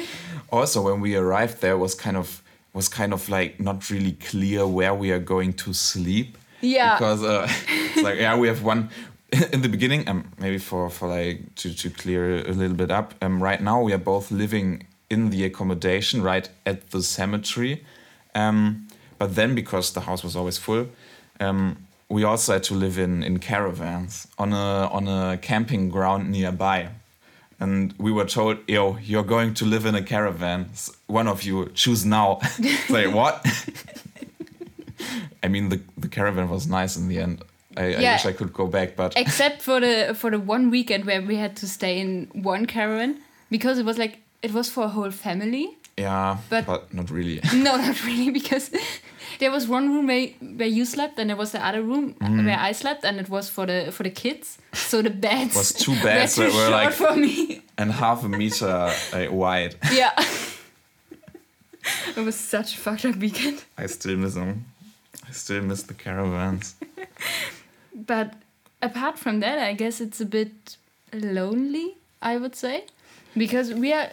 also 0.50 0.82
when 0.82 1.00
we 1.00 1.16
arrived 1.16 1.60
there 1.60 1.76
was 1.76 1.94
kind 1.94 2.16
of 2.16 2.42
was 2.74 2.88
kind 2.88 3.12
of 3.12 3.28
like 3.28 3.58
not 3.60 3.90
really 3.90 4.12
clear 4.30 4.66
where 4.66 4.94
we 4.94 5.10
are 5.12 5.18
going 5.34 5.52
to 5.52 5.72
sleep 5.72 6.36
Yeah. 6.60 6.94
because 6.94 7.22
uh, 7.24 7.46
it's 7.94 8.02
like 8.02 8.18
yeah 8.20 8.38
we 8.40 8.48
have 8.48 8.62
one 8.64 8.88
in 9.52 9.62
the 9.62 9.68
beginning 9.68 10.08
um 10.08 10.24
maybe 10.38 10.58
for 10.58 10.90
for 10.90 11.08
like 11.08 11.38
to 11.56 11.74
to 11.74 11.90
clear 11.90 12.22
a 12.48 12.52
little 12.52 12.76
bit 12.76 12.90
up 12.90 13.14
um 13.22 13.42
right 13.42 13.60
now 13.62 13.82
we 13.86 13.92
are 13.92 14.04
both 14.04 14.30
living 14.30 14.86
in 15.10 15.30
the 15.30 15.44
accommodation 15.44 16.22
right 16.22 16.48
at 16.66 16.90
the 16.90 17.02
cemetery 17.02 17.84
um 18.34 18.86
but 19.22 19.30
then 19.38 19.54
because 19.54 19.86
the 19.96 20.02
house 20.08 20.22
was 20.26 20.34
always 20.38 20.58
full 20.66 20.84
um 21.44 21.76
we 22.08 22.24
also 22.30 22.48
had 22.54 22.64
to 22.70 22.74
live 22.84 22.96
in 23.06 23.12
in 23.28 23.34
caravans 23.50 24.12
on 24.42 24.52
a 24.52 24.66
on 24.98 25.04
a 25.18 25.38
camping 25.48 25.84
ground 25.94 26.22
nearby 26.36 26.80
and 27.62 27.94
we 27.96 28.10
were 28.10 28.24
told, 28.24 28.58
"Yo, 28.66 28.98
you're 29.10 29.28
going 29.36 29.54
to 29.54 29.64
live 29.64 29.86
in 29.86 29.94
a 29.94 30.02
caravan. 30.02 30.60
One 31.06 31.28
of 31.28 31.44
you 31.44 31.70
choose 31.74 32.04
now." 32.04 32.40
Like 32.96 33.10
what? 33.14 33.34
I 35.44 35.48
mean, 35.48 35.68
the 35.68 35.78
the 35.96 36.08
caravan 36.08 36.48
was 36.48 36.66
nice 36.66 36.96
in 37.00 37.08
the 37.08 37.18
end. 37.24 37.42
I, 37.76 37.94
I 37.94 38.00
wish 38.12 38.26
I 38.26 38.32
could 38.32 38.52
go 38.52 38.66
back, 38.66 38.96
but 38.96 39.14
except 39.24 39.62
for 39.62 39.80
the 39.80 40.14
for 40.20 40.30
the 40.30 40.40
one 40.54 40.70
weekend 40.70 41.04
where 41.04 41.22
we 41.22 41.36
had 41.36 41.54
to 41.56 41.66
stay 41.66 42.00
in 42.00 42.28
one 42.34 42.66
caravan 42.66 43.20
because 43.50 43.78
it 43.78 43.86
was 43.86 43.96
like 43.96 44.14
it 44.42 44.52
was 44.52 44.68
for 44.68 44.84
a 44.84 44.92
whole 44.96 45.12
family. 45.12 45.66
Yeah, 45.96 46.38
But- 46.50 46.66
but, 46.66 46.92
not 46.94 47.10
really. 47.10 47.40
No, 47.54 47.76
not 47.76 48.04
really, 48.04 48.30
because 48.30 48.70
there 49.38 49.50
was 49.50 49.66
one 49.68 49.92
room 49.92 50.06
where, 50.06 50.28
where 50.56 50.68
you 50.68 50.84
slept, 50.84 51.18
and 51.18 51.28
there 51.30 51.36
was 51.36 51.52
the 51.52 51.64
other 51.64 51.82
room 51.82 52.14
where 52.20 52.58
I 52.58 52.72
slept, 52.72 53.04
and 53.04 53.18
it 53.20 53.28
was 53.28 53.48
for 53.50 53.66
the 53.66 53.90
for 53.92 54.02
the 54.02 54.10
kids. 54.10 54.58
So 54.72 55.02
the 55.02 55.10
beds 55.26 55.54
Was 55.56 55.72
two 55.72 55.92
were 55.92 56.02
beds 56.02 56.34
too 56.36 56.44
that 56.44 56.54
were 56.54 56.70
like- 56.70 56.92
for 56.94 57.14
me. 57.16 57.62
and 57.78 57.92
half 57.92 58.24
a 58.24 58.28
meter 58.28 58.66
uh, 59.12 59.26
wide. 59.30 59.74
Yeah, 59.92 60.12
it 62.16 62.24
was 62.24 62.36
such 62.36 62.74
a 62.74 62.78
fucked 62.78 63.04
up 63.04 63.16
weekend. 63.16 63.64
I 63.76 63.86
still 63.86 64.16
miss 64.16 64.34
them. 64.34 64.64
I 65.28 65.32
still 65.32 65.62
miss 65.62 65.82
the 65.82 65.94
caravans. 65.94 66.74
but 67.94 68.34
apart 68.80 69.18
from 69.18 69.40
that, 69.40 69.58
I 69.58 69.72
guess 69.74 70.00
it's 70.00 70.20
a 70.20 70.26
bit 70.26 70.76
lonely. 71.12 71.96
I 72.22 72.36
would 72.36 72.54
say, 72.54 72.84
because 73.36 73.72
we 73.74 73.92
are 73.92 74.10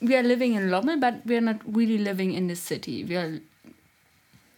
we 0.00 0.16
are 0.16 0.22
living 0.22 0.54
in 0.54 0.70
Lommel, 0.70 0.98
but 1.00 1.26
we 1.26 1.36
are 1.36 1.40
not 1.40 1.60
really 1.64 1.98
living 1.98 2.32
in 2.32 2.46
the 2.48 2.56
city. 2.56 3.04
We 3.04 3.16
are 3.16 3.40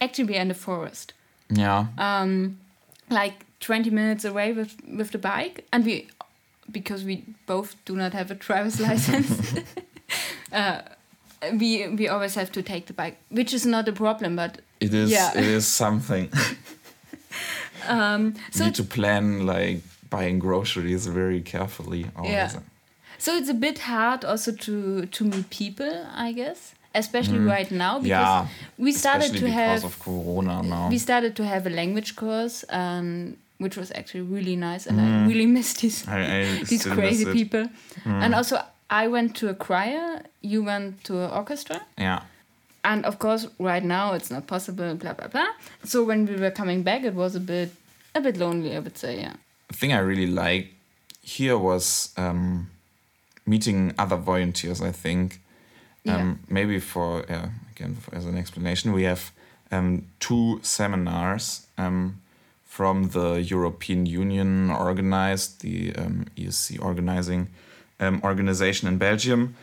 actually 0.01 0.25
we 0.25 0.37
are 0.37 0.41
in 0.41 0.47
the 0.47 0.53
forest. 0.53 1.13
Yeah. 1.49 1.87
Um, 1.97 2.59
like 3.09 3.45
twenty 3.59 3.89
minutes 3.89 4.25
away 4.25 4.53
with 4.53 4.75
with 4.87 5.11
the 5.11 5.17
bike, 5.17 5.65
and 5.71 5.85
we 5.85 6.07
because 6.71 7.03
we 7.03 7.23
both 7.45 7.75
do 7.85 7.95
not 7.95 8.13
have 8.13 8.31
a 8.31 8.35
driver's 8.35 8.79
license. 8.89 9.53
uh, 10.51 10.81
we 11.59 11.87
we 11.87 12.07
always 12.07 12.35
have 12.35 12.51
to 12.51 12.61
take 12.61 12.85
the 12.85 12.93
bike, 12.93 13.17
which 13.29 13.53
is 13.53 13.65
not 13.65 13.87
a 13.87 13.93
problem, 13.93 14.35
but 14.35 14.61
It 14.79 14.93
is. 14.93 15.11
Yeah. 15.11 15.37
It 15.37 15.45
is 15.45 15.67
something. 15.67 16.29
um, 17.87 18.33
you 18.53 18.65
need 18.65 18.75
to 18.75 18.83
plan 18.83 19.45
like 19.45 19.81
buying 20.09 20.39
groceries 20.39 21.07
very 21.07 21.41
carefully. 21.41 22.05
Always. 22.15 22.31
Yeah. 22.31 22.59
So 23.23 23.29
it's 23.39 23.49
a 23.49 23.59
bit 23.67 23.77
hard 23.79 24.25
also 24.31 24.51
to 24.65 25.05
to 25.15 25.21
meet 25.31 25.47
people, 25.61 25.93
I 26.27 26.33
guess, 26.39 26.59
especially 27.01 27.39
right 27.55 27.71
now 27.71 27.93
because 27.99 28.27
Mm. 28.33 28.47
Yeah. 28.47 28.47
we 28.85 28.91
started 29.03 29.31
to 29.41 29.47
have 29.61 29.83
of 29.85 29.95
Corona 30.05 30.55
now. 30.63 30.89
we 30.93 30.97
started 31.07 31.33
to 31.35 31.43
have 31.43 31.63
a 31.65 31.73
language 31.81 32.11
course, 32.15 32.65
um, 32.79 33.07
which 33.63 33.75
was 33.81 33.89
actually 33.99 34.25
really 34.35 34.55
nice, 34.69 34.83
and 34.89 34.97
Mm. 34.99 35.05
I 35.07 35.27
really 35.31 35.47
miss 35.57 35.69
these 35.81 35.97
I, 36.07 36.19
I 36.19 36.63
these 36.71 36.85
crazy 36.97 37.23
it. 37.23 37.29
Mm. 37.29 37.33
people. 37.39 37.63
And 38.23 38.35
also, 38.35 38.55
I 38.89 39.07
went 39.15 39.29
to 39.39 39.45
a 39.49 39.53
choir. 39.67 40.05
You 40.41 40.59
went 40.71 41.03
to 41.07 41.13
an 41.23 41.29
orchestra. 41.39 41.77
Yeah. 41.97 42.19
And 42.83 43.05
of 43.05 43.15
course, 43.19 43.47
right 43.71 43.85
now 43.97 44.05
it's 44.17 44.29
not 44.35 44.43
possible. 44.55 44.89
Blah 45.01 45.13
blah 45.19 45.29
blah. 45.35 45.51
So 45.91 45.97
when 46.09 46.19
we 46.29 46.35
were 46.43 46.51
coming 46.61 46.83
back, 46.83 47.01
it 47.09 47.13
was 47.23 47.35
a 47.35 47.39
bit 47.39 47.69
a 48.15 48.19
bit 48.21 48.35
lonely. 48.37 48.75
I 48.75 48.79
would 48.85 48.97
say, 48.97 49.11
yeah. 49.23 49.33
The 49.71 49.77
thing 49.79 49.91
I 49.93 50.01
really 50.11 50.27
liked 50.27 50.69
here 51.37 51.57
was 51.57 51.85
um, 52.17 52.67
meeting 53.45 53.93
other 53.97 54.15
volunteers. 54.15 54.81
I 54.81 54.91
think 54.91 55.39
um, 56.07 56.39
maybe 56.49 56.79
for 56.79 57.25
yeah, 57.29 57.49
again 57.71 57.95
for, 57.95 58.15
as 58.15 58.25
an 58.25 58.37
explanation, 58.37 58.91
we 58.91 59.03
have 59.03 59.31
um, 59.71 60.07
two 60.19 60.59
seminars 60.61 61.67
um, 61.77 62.21
from 62.63 63.09
the 63.09 63.41
European 63.41 64.05
Union 64.05 64.69
organized, 64.69 65.61
the 65.61 65.95
um, 65.95 66.25
ESC 66.35 66.81
organizing 66.81 67.49
um, 67.99 68.21
organization 68.23 68.87
in 68.87 68.97
Belgium, 68.97 69.55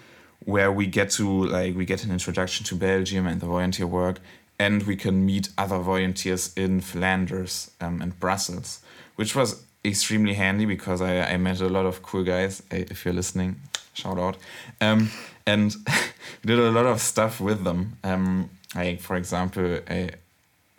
where 0.44 0.72
we 0.72 0.86
get 0.86 1.10
to 1.10 1.46
like 1.46 1.76
we 1.76 1.84
get 1.84 2.04
an 2.04 2.10
introduction 2.10 2.64
to 2.66 2.74
Belgium 2.74 3.26
and 3.26 3.40
the 3.40 3.46
volunteer 3.46 3.86
work, 3.86 4.20
and 4.58 4.84
we 4.84 4.96
can 4.96 5.26
meet 5.26 5.50
other 5.58 5.78
volunteers 5.78 6.52
in 6.56 6.80
Flanders 6.80 7.70
um, 7.80 8.00
and 8.00 8.18
Brussels, 8.18 8.80
which 9.16 9.34
was 9.34 9.62
extremely 9.84 10.34
handy 10.34 10.66
because 10.66 11.00
I, 11.00 11.32
I 11.34 11.36
met 11.36 11.60
a 11.60 11.68
lot 11.68 11.86
of 11.86 12.02
cool 12.02 12.24
guys. 12.24 12.62
eh, 12.70 12.84
If 12.90 13.04
you're 13.04 13.14
listening, 13.14 13.56
shout 13.94 14.18
out. 14.18 14.36
Um, 14.80 15.10
and 15.46 15.74
did 16.44 16.58
a 16.58 16.70
lot 16.70 16.86
of 16.86 17.00
stuff 17.00 17.40
with 17.40 17.64
them. 17.64 17.96
Um, 18.04 18.50
like 18.74 19.00
for 19.00 19.16
example, 19.16 19.80
I, 19.88 20.10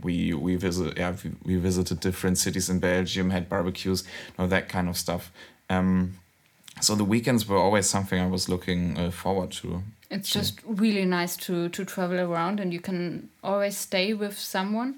we 0.04 0.34
we 0.34 0.56
visit 0.56 0.98
yeah 0.98 1.14
we, 1.24 1.32
we 1.46 1.56
visited 1.62 2.00
different 2.00 2.38
cities 2.38 2.70
in 2.70 2.80
Belgium, 2.80 3.30
had 3.32 3.48
barbecues, 3.50 4.04
all 4.40 4.48
that 4.48 4.70
kind 4.70 4.90
of 4.90 4.98
stuff. 4.98 5.32
Um, 5.70 6.16
so 6.80 6.96
the 6.96 7.04
weekends 7.06 7.48
were 7.48 7.58
always 7.58 7.90
something 7.90 8.20
I 8.20 8.28
was 8.28 8.48
looking 8.50 8.98
uh, 8.98 9.12
forward 9.12 9.52
to. 9.62 9.84
It's 10.10 10.30
just 10.30 10.60
really 10.66 11.06
nice 11.06 11.38
to 11.46 11.70
to 11.70 11.86
travel 11.86 12.20
around, 12.20 12.60
and 12.60 12.74
you 12.74 12.80
can 12.82 13.30
always 13.44 13.78
stay 13.78 14.14
with 14.14 14.38
someone. 14.38 14.96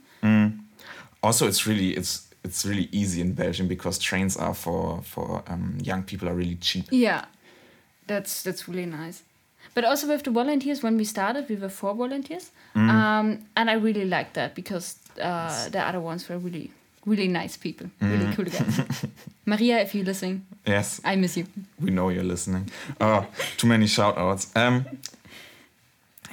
Also, 1.21 1.47
it's 1.47 1.65
really 1.67 1.91
it's 1.91 2.27
it's 2.43 2.65
really 2.65 2.89
easy 2.91 3.21
in 3.21 3.33
Belgium 3.33 3.67
because 3.67 3.97
trains 3.99 4.37
are 4.37 4.53
for 4.53 5.01
for 5.03 5.43
um, 5.47 5.77
young 5.83 6.03
people 6.03 6.27
are 6.29 6.33
really 6.35 6.55
cheap. 6.55 6.85
Yeah, 6.91 7.25
that's 8.07 8.43
that's 8.43 8.67
really 8.67 8.85
nice. 8.85 9.23
But 9.75 9.85
also 9.85 10.07
with 10.07 10.23
the 10.23 10.31
volunteers, 10.31 10.83
when 10.83 10.97
we 10.97 11.03
started, 11.05 11.49
we 11.49 11.55
were 11.55 11.69
four 11.69 11.95
volunteers, 11.95 12.51
um, 12.75 13.39
and 13.55 13.69
I 13.69 13.73
really 13.73 14.05
liked 14.05 14.33
that 14.33 14.53
because 14.55 14.97
uh, 15.21 15.69
the 15.69 15.79
other 15.79 15.99
ones 16.01 16.29
were 16.29 16.37
really 16.37 16.69
really 17.05 17.27
nice 17.27 17.57
people, 17.57 17.87
really 18.01 18.33
cool 18.35 18.45
guys. 18.45 18.81
Maria, 19.45 19.79
if 19.81 19.95
you're 19.95 20.05
listening, 20.05 20.45
Yes, 20.67 21.01
I 21.03 21.15
miss 21.15 21.37
you. 21.37 21.45
we 21.79 21.91
know 21.91 22.09
you're 22.09 22.23
listening. 22.23 22.69
Oh, 23.01 23.25
too 23.57 23.67
many 23.67 23.87
shout 23.87 24.17
outs. 24.17 24.47
Um, 24.55 24.85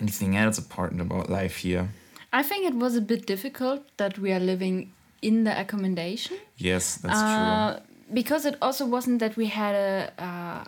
anything 0.01 0.37
else 0.37 0.59
important 0.59 1.01
about 1.01 1.31
life 1.31 1.57
here? 1.57 1.89
I 2.33 2.43
think 2.43 2.67
it 2.67 2.75
was 2.75 2.97
a 2.97 3.01
bit 3.01 3.27
difficult 3.27 3.81
that 3.97 4.19
we 4.19 4.33
are 4.33 4.41
living 4.41 4.93
in 5.23 5.45
the 5.45 5.61
accommodation. 5.61 6.37
Yes, 6.57 6.97
that's 6.97 7.19
uh, 7.19 7.81
Because 8.13 8.45
it 8.45 8.57
also 8.61 8.87
wasn't 8.87 9.21
that 9.21 9.37
we 9.37 9.47
had 9.47 9.75
a 9.75 10.13
uh, 10.19 10.65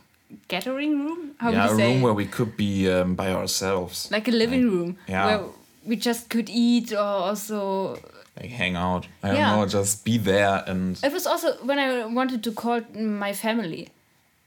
gathering 0.49 1.05
room. 1.05 1.35
How. 1.39 1.51
Yeah, 1.51 1.71
a 1.71 1.75
room 1.75 2.03
where 2.03 2.15
we 2.15 2.27
could 2.27 2.57
be 2.57 2.91
um, 2.91 3.15
by 3.15 3.33
ourselves, 3.33 4.11
like 4.11 4.29
a 4.29 4.33
living 4.33 4.71
room 4.71 4.97
yeah. 5.09 5.27
where 5.27 5.41
we 5.85 5.97
just 5.97 6.29
could 6.31 6.49
eat 6.49 6.93
or 6.93 6.99
also 6.99 7.99
like 8.41 8.51
hang 8.51 8.77
out. 8.77 9.07
I 9.23 9.33
don't 9.33 9.41
know, 9.41 9.67
just 9.67 10.05
be 10.05 10.19
there 10.19 10.65
and 10.67 10.99
It 11.03 11.13
was 11.13 11.27
also 11.27 11.55
when 11.65 11.79
I 11.79 12.07
wanted 12.07 12.43
to 12.45 12.53
call 12.53 12.81
my 12.95 13.33
family. 13.33 13.89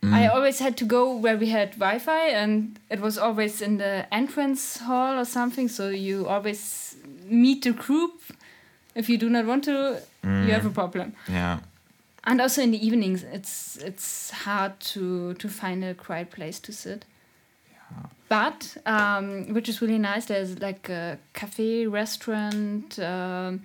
Mm. 0.02 0.14
I 0.14 0.28
always 0.28 0.60
had 0.60 0.78
to 0.78 0.86
go 0.86 1.16
where 1.16 1.38
we 1.38 1.50
had 1.50 1.72
Wi-Fi, 1.80 2.28
and 2.30 2.80
it 2.90 3.00
was 3.00 3.18
always 3.18 3.62
in 3.62 3.78
the 3.78 4.06
entrance 4.14 4.78
hall 4.78 5.18
or 5.20 5.26
something. 5.26 5.68
So 5.68 5.90
you 5.90 6.28
always 6.28 6.96
meet 7.28 7.64
the 7.64 7.72
group. 7.72 8.22
If 8.96 9.10
you 9.10 9.18
do 9.18 9.30
not 9.30 9.46
want 9.46 9.64
to, 9.66 10.02
you 10.24 10.52
have 10.54 10.66
a 10.66 10.70
problem. 10.72 11.14
yeah. 11.28 11.60
And 12.28 12.42
also 12.42 12.62
in 12.64 12.72
the 12.72 12.88
evenings, 12.88 13.24
it's 13.24 13.78
it's 13.78 14.32
hard 14.32 14.80
to 14.94 15.34
to 15.36 15.48
find 15.48 15.84
a 15.84 15.94
quiet 15.94 16.32
place 16.32 16.60
to 16.62 16.72
sit. 16.72 17.06
Yeah. 17.72 18.10
But 18.30 18.78
um, 18.88 19.54
which 19.54 19.70
is 19.70 19.80
really 19.82 20.00
nice. 20.00 20.26
There's 20.26 20.58
like 20.60 20.90
a 20.90 21.18
cafe, 21.34 21.86
restaurant, 21.88 22.98
um, 23.00 23.62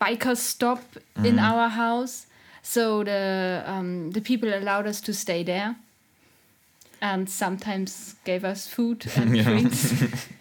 biker 0.00 0.36
stop 0.36 0.82
in 1.24 1.38
our 1.40 1.68
house. 1.68 2.26
So 2.62 3.02
the 3.04 3.62
um, 3.66 4.12
the 4.12 4.20
people 4.20 4.48
allowed 4.54 4.86
us 4.86 5.00
to 5.00 5.12
stay 5.12 5.42
there, 5.44 5.74
and 7.00 7.28
sometimes 7.28 8.14
gave 8.24 8.44
us 8.44 8.68
food 8.68 9.06
and 9.16 9.36
Yeah. 9.36 9.42
drinks. 9.42 9.92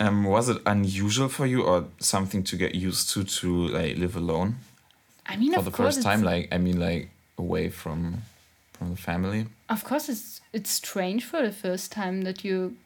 Um, 0.00 0.24
was 0.24 0.48
it 0.48 0.62
unusual 0.64 1.28
for 1.28 1.46
you 1.46 1.62
or 1.64 1.86
something 1.98 2.44
to 2.44 2.56
get 2.56 2.74
used 2.74 3.10
to 3.10 3.24
to 3.24 3.68
like 3.68 3.96
live 3.96 4.14
alone 4.16 4.56
I 5.26 5.36
mean, 5.36 5.52
for 5.54 5.62
the 5.62 5.72
first 5.72 6.02
time? 6.02 6.22
Like 6.22 6.48
I 6.52 6.58
mean, 6.58 6.78
like 6.78 7.10
away 7.36 7.68
from 7.68 8.22
from 8.72 8.90
the 8.90 8.96
family. 8.96 9.46
of 9.68 9.84
course 9.84 10.08
it's 10.08 10.40
it's 10.52 10.70
strange 10.70 11.24
for 11.24 11.42
the 11.42 11.52
first 11.52 11.92
time 11.92 12.22
that 12.22 12.44
you 12.44 12.76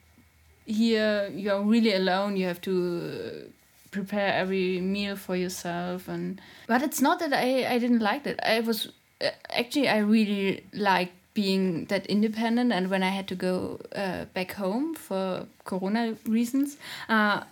here 0.67 1.29
you're 1.35 1.63
really 1.63 1.93
alone 1.95 2.37
you 2.37 2.47
have 2.47 2.61
to 2.61 2.73
uh, 2.73 3.49
prepare 3.91 4.33
every 4.33 4.81
meal 4.81 5.17
for 5.17 5.37
yourself 5.37 6.09
and 6.09 6.41
but 6.67 6.83
it's 6.83 7.01
not 7.01 7.19
that 7.19 7.33
i 7.33 7.67
i 7.75 7.79
didn't 7.79 7.99
like 7.99 8.23
that 8.25 8.39
i 8.49 8.61
was 8.61 8.89
uh, 9.21 9.31
actually 9.51 9.89
i 9.89 9.99
really 9.99 10.65
liked 10.73 11.15
being 11.35 11.87
that 11.87 12.07
independent 12.07 12.73
and 12.73 12.91
when 12.91 13.03
i 13.03 13.09
had 13.09 13.27
to 13.27 13.35
go 13.35 13.81
uh, 13.95 14.25
back 14.35 14.53
home 14.53 14.95
for 14.95 15.47
corona 15.65 16.15
reasons 16.27 16.77
uh, 17.09 17.43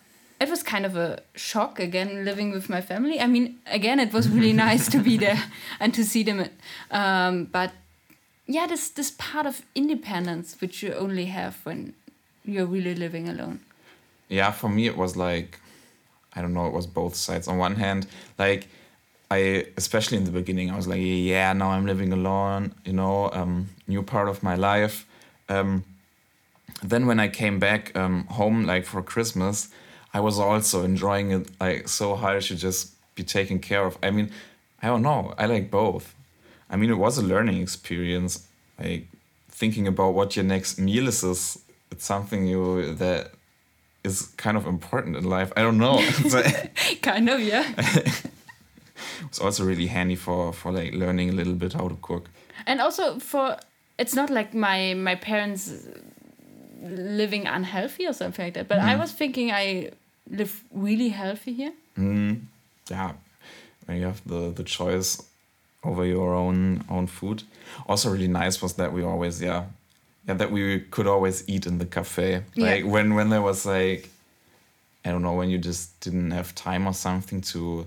it 0.41 0.49
was 0.49 0.63
kind 0.63 0.87
of 0.87 0.97
a 0.97 1.21
shock 1.35 1.79
again 1.79 2.25
living 2.25 2.51
with 2.51 2.71
my 2.71 2.81
family. 2.81 3.21
I 3.21 3.27
mean, 3.27 3.59
again, 3.67 4.01
it 4.01 4.11
was 4.15 4.27
really 4.27 4.53
nice 4.69 4.89
to 4.91 4.99
be 4.99 5.19
there 5.19 5.45
and 5.79 5.93
to 5.93 6.03
see 6.03 6.23
them. 6.23 6.49
Um, 6.91 7.45
but 7.45 7.73
yeah, 8.47 8.67
this 8.67 8.89
this 8.89 9.11
part 9.11 9.45
of 9.47 9.61
independence 9.75 10.57
which 10.61 10.83
you 10.83 10.95
only 10.95 11.27
have 11.27 11.59
when 11.65 11.93
you're 12.45 12.67
really 12.67 12.95
living 12.95 13.29
alone. 13.29 13.61
yeah 14.29 14.51
for 14.53 14.69
me 14.69 14.87
it 14.87 14.97
was 14.97 15.17
like 15.17 15.59
i 16.35 16.41
don't 16.41 16.55
know 16.55 16.67
it 16.67 16.73
was 16.73 16.87
both 16.87 17.15
sides 17.15 17.49
on 17.49 17.59
one 17.59 17.75
hand 17.75 18.07
like 18.39 18.69
i 19.31 19.67
especially 19.77 20.17
in 20.17 20.25
the 20.25 20.31
beginning 20.31 20.71
i 20.71 20.77
was 20.77 20.87
like 20.87 21.01
yeah 21.01 21.53
now 21.53 21.71
i'm 21.71 21.87
living 21.87 22.13
alone 22.13 22.75
you 22.85 22.93
know 22.93 23.31
um 23.33 23.69
new 23.87 24.03
part 24.03 24.29
of 24.29 24.43
my 24.43 24.55
life 24.55 25.07
um 25.49 25.85
then 26.83 27.07
when 27.07 27.21
i 27.21 27.29
came 27.29 27.59
back 27.59 27.95
um 27.97 28.25
home 28.27 28.65
like 28.65 28.85
for 28.85 29.03
christmas 29.03 29.69
i 30.15 30.21
was 30.21 30.39
also 30.39 30.83
enjoying 30.85 31.31
it 31.31 31.49
like 31.61 31.89
so 31.89 32.15
hard 32.15 32.43
to 32.43 32.57
just 32.57 32.93
be 33.15 33.23
taken 33.23 33.59
care 33.59 33.85
of 33.85 33.99
i 34.03 34.11
mean 34.11 34.31
i 34.83 34.87
don't 34.87 35.03
know 35.03 35.35
i 35.39 35.47
like 35.47 35.71
both 35.71 36.15
i 36.71 36.77
mean 36.77 36.91
it 36.91 36.99
was 36.99 37.19
a 37.19 37.23
learning 37.23 37.61
experience 37.61 38.47
like 38.79 39.07
thinking 39.51 39.87
about 39.87 40.15
what 40.15 40.37
your 40.37 40.45
next 40.45 40.79
meal 40.79 41.07
is 41.07 41.23
is 41.23 41.59
it's 41.91 42.05
something 42.05 42.47
you 42.47 42.95
that 42.95 43.33
is 44.05 44.23
kind 44.37 44.57
of 44.57 44.67
important 44.67 45.17
in 45.17 45.25
life. 45.25 45.53
I 45.57 45.63
don't 45.63 45.79
know. 45.79 45.99
Kind 47.03 47.29
of, 47.29 47.41
yeah. 47.41 47.67
it's 49.27 49.39
also 49.41 49.65
really 49.65 49.87
handy 49.87 50.17
for 50.17 50.53
for 50.53 50.73
like 50.73 50.93
learning 50.95 51.29
a 51.31 51.33
little 51.33 51.55
bit 51.55 51.73
how 51.73 51.89
to 51.89 51.97
cook. 52.03 52.29
and 52.67 52.81
also 52.81 53.19
for 53.19 53.57
it's 53.99 54.15
not 54.15 54.31
like 54.31 54.55
my 54.55 54.95
my 54.95 55.15
parents 55.15 55.73
living 56.83 57.47
unhealthy 57.47 58.07
or 58.07 58.13
something 58.13 58.45
like 58.47 58.55
that. 58.55 58.69
But 58.69 58.79
I 58.79 58.97
was 58.97 59.13
thinking 59.13 59.51
I 59.53 59.91
live 60.31 60.65
really 60.73 61.11
healthy 61.11 61.53
here. 61.53 61.73
Mm, 61.99 62.41
yeah, 62.91 63.13
when 63.87 63.99
you 63.99 64.07
have 64.07 64.21
the 64.27 64.51
the 64.51 64.65
choice 64.65 65.23
over 65.85 66.05
your 66.05 66.35
own 66.35 66.85
own 66.89 67.07
food. 67.07 67.43
Also, 67.87 68.11
really 68.11 68.29
nice 68.29 68.63
was 68.63 68.75
that 68.75 68.93
we 68.93 69.03
always 69.03 69.41
yeah 69.43 69.65
yeah 70.27 70.35
that 70.35 70.51
we 70.51 70.81
could 70.91 71.07
always 71.07 71.45
eat 71.49 71.67
in 71.67 71.79
the 71.79 71.87
cafe. 71.87 72.43
Yeah. 72.55 72.67
Like 72.67 72.85
when 72.85 73.15
when 73.15 73.31
there 73.31 73.43
was 73.43 73.67
like 73.67 74.11
I 75.05 75.11
don't 75.11 75.23
know 75.23 75.35
when 75.35 75.51
you 75.51 75.59
just 75.59 75.99
didn't 76.01 76.31
have 76.33 76.55
time 76.55 76.87
or 76.87 76.95
something 76.95 77.41
to 77.53 77.87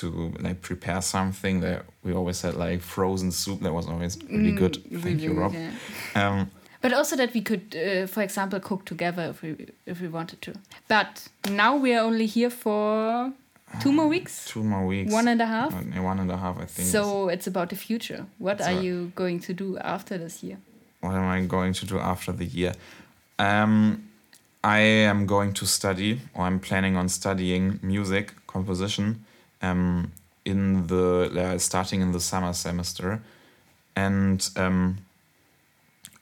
to 0.00 0.32
like 0.40 0.60
prepare 0.60 1.00
something 1.02 1.60
that 1.60 1.84
we 2.04 2.12
always 2.12 2.42
had 2.42 2.54
like 2.54 2.80
frozen 2.82 3.30
soup 3.32 3.60
that 3.60 3.72
was 3.72 3.86
always 3.86 4.16
really 4.28 4.52
Mm, 4.52 4.58
good. 4.58 4.74
Thank 4.90 5.04
really 5.04 5.22
you, 5.24 5.32
Rob. 5.40 5.52
yeah. 5.54 5.70
Um, 6.14 6.50
But 6.82 6.92
also 6.92 7.16
that 7.16 7.32
we 7.34 7.40
could, 7.40 7.74
uh, 7.74 8.06
for 8.06 8.22
example, 8.22 8.60
cook 8.60 8.84
together 8.84 9.30
if 9.30 9.42
we 9.42 9.56
if 9.86 10.00
we 10.00 10.08
wanted 10.08 10.40
to. 10.42 10.52
But 10.88 11.28
now 11.50 11.76
we 11.82 11.94
are 11.96 12.04
only 12.04 12.26
here 12.26 12.50
for 12.50 13.32
two 13.82 13.92
more 13.92 14.08
weeks, 14.08 14.44
two 14.52 14.62
more 14.62 14.86
weeks. 14.86 15.12
one 15.14 15.30
and 15.30 15.40
a 15.40 15.46
half. 15.46 15.72
One 15.72 16.20
and 16.20 16.30
a 16.30 16.36
half, 16.36 16.56
I 16.62 16.66
think. 16.66 16.88
So 16.88 17.28
it's 17.30 17.46
about 17.46 17.68
the 17.68 17.76
future. 17.76 18.26
What 18.38 18.58
It's 18.60 18.68
are 18.68 18.82
you 18.84 19.12
going 19.14 19.40
to 19.46 19.52
do 19.54 19.78
after 19.78 20.18
this 20.18 20.42
year? 20.42 20.58
what 21.00 21.14
am 21.14 21.28
I 21.38 21.46
going 21.46 21.74
to 21.74 21.86
do 21.86 21.98
after 21.98 22.32
the 22.32 22.44
year? 22.44 22.72
Um, 23.38 24.02
I 24.62 24.80
am 25.10 25.26
going 25.26 25.52
to 25.54 25.66
study, 25.66 26.20
or 26.34 26.46
I'm 26.46 26.58
planning 26.60 26.96
on 26.96 27.08
studying 27.08 27.78
music 27.82 28.32
composition, 28.46 29.24
um, 29.64 30.12
in 30.44 30.86
the 30.86 31.30
uh, 31.36 31.58
starting 31.58 32.00
in 32.00 32.12
the 32.12 32.20
summer 32.20 32.52
semester, 32.52 33.22
and 33.96 34.48
um, 34.56 34.98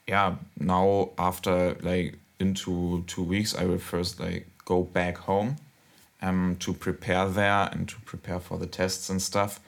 yeah, 0.07 0.35
now 0.59 1.09
after 1.17 1.75
like 1.81 2.17
into 2.39 3.03
two 3.07 3.23
weeks, 3.23 3.55
I 3.55 3.65
will 3.65 3.79
first 3.79 4.19
like 4.19 4.47
go 4.65 4.83
back 4.83 5.17
home, 5.17 5.57
um, 6.21 6.55
to 6.59 6.73
prepare 6.73 7.27
there 7.27 7.69
and 7.71 7.87
to 7.89 7.99
prepare 8.01 8.39
for 8.39 8.57
the 8.57 8.65
tests 8.65 9.09
and 9.09 9.21
stuff. 9.21 9.59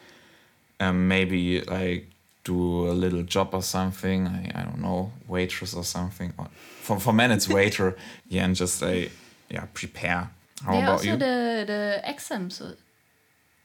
Um, 0.80 1.08
maybe 1.08 1.62
like 1.62 2.08
do 2.44 2.90
a 2.90 2.94
little 2.94 3.24
job 3.24 3.50
or 3.54 3.64
something. 3.64 4.28
I, 4.28 4.52
I 4.56 4.64
don't 4.64 4.82
know, 4.82 5.12
waitress 5.28 5.74
or 5.74 5.84
something. 5.84 6.34
Or 6.38 6.48
for 6.82 7.00
for 7.00 7.14
men 7.14 7.32
it's 7.32 7.50
waiter. 7.50 7.98
yeah, 8.30 8.46
and 8.46 8.56
just 8.56 8.82
like 8.82 9.12
yeah, 9.50 9.66
prepare. 9.74 10.30
How 10.64 10.72
there 10.72 10.84
about 10.84 10.92
also 10.94 11.12
you? 11.12 11.18
the 11.18 11.64
the 11.68 12.02
exams. 12.04 12.62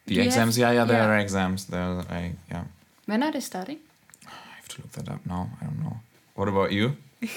The 0.07 0.21
exams, 0.21 0.59
yeah, 0.59 0.73
yeah, 0.73 0.85
there 0.85 0.99
yeah. 0.99 1.09
are 1.09 1.19
exams. 1.19 1.67
There, 1.67 2.03
I 2.11 2.33
yeah. 2.51 2.65
When 3.07 3.23
are 3.23 3.33
they 3.33 3.41
starting? 3.41 3.79
I 4.27 4.57
have 4.57 4.69
to 4.69 4.83
look 4.83 4.93
that 4.93 5.09
up 5.09 5.25
now. 5.27 5.51
I 5.61 5.65
don't 5.65 5.81
know. 5.81 6.01
What 6.35 6.49
about 6.49 6.73
you? 6.73 6.97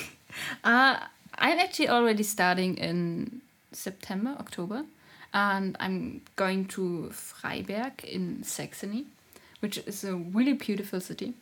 Uh, 0.63 0.97
I'm 1.37 1.59
actually 1.59 1.89
already 1.89 2.23
starting 2.23 2.77
in 2.77 3.41
September, 3.71 4.35
October, 4.39 4.83
and 5.33 5.75
I'm 5.79 6.21
going 6.35 6.65
to 6.69 7.11
Freiberg 7.11 8.03
in 8.03 8.43
Saxony, 8.43 9.05
which 9.59 9.77
is 9.79 10.03
a 10.03 10.15
really 10.15 10.53
beautiful 10.53 10.99
city. 10.99 11.33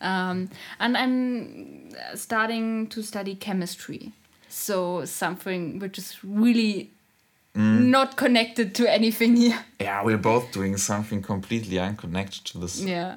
Um, 0.00 0.50
and 0.78 0.96
I'm 0.96 1.90
starting 2.16 2.86
to 2.88 3.02
study 3.02 3.34
chemistry. 3.34 4.12
So 4.48 5.04
something 5.04 5.78
which 5.78 5.98
is 5.98 6.18
really 6.24 6.90
Mm. 7.56 7.86
not 7.86 8.16
connected 8.16 8.74
to 8.76 8.86
anything 8.88 9.36
here. 9.36 9.64
Yeah, 9.80 10.04
we're 10.04 10.18
both 10.18 10.52
doing 10.52 10.76
something 10.76 11.20
completely 11.20 11.80
unconnected 11.80 12.44
to 12.44 12.58
this 12.58 12.80
Yeah. 12.80 13.16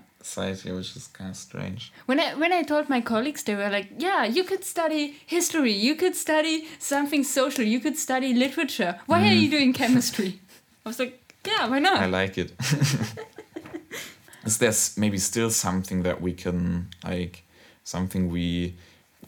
here, 0.63 0.75
which 0.75 0.95
is 0.95 1.07
kind 1.07 1.29
of 1.29 1.37
strange. 1.37 1.91
When 2.07 2.19
I 2.19 2.33
when 2.33 2.51
I 2.51 2.63
told 2.63 2.89
my 2.89 3.01
colleagues, 3.01 3.43
they 3.43 3.55
were 3.55 3.69
like, 3.69 3.89
"Yeah, 3.97 4.25
you 4.25 4.43
could 4.43 4.63
study 4.63 5.15
history. 5.25 5.73
You 5.73 5.95
could 5.95 6.15
study 6.15 6.67
something 6.79 7.23
social. 7.25 7.65
You 7.65 7.79
could 7.79 7.97
study 7.97 8.33
literature. 8.33 8.99
Why 9.05 9.19
are 9.27 9.33
you 9.33 9.47
mm. 9.47 9.51
doing 9.51 9.73
chemistry?" 9.73 10.39
I 10.85 10.89
was 10.89 10.99
like, 10.99 11.13
"Yeah, 11.45 11.69
why 11.69 11.79
not?" 11.79 12.01
I 12.01 12.07
like 12.07 12.37
it. 12.37 12.53
Is 14.45 14.57
there 14.57 14.73
maybe 14.97 15.17
still 15.17 15.51
something 15.51 16.03
that 16.03 16.21
we 16.21 16.33
can 16.33 16.87
like, 17.03 17.43
something 17.83 18.31
we 18.31 18.73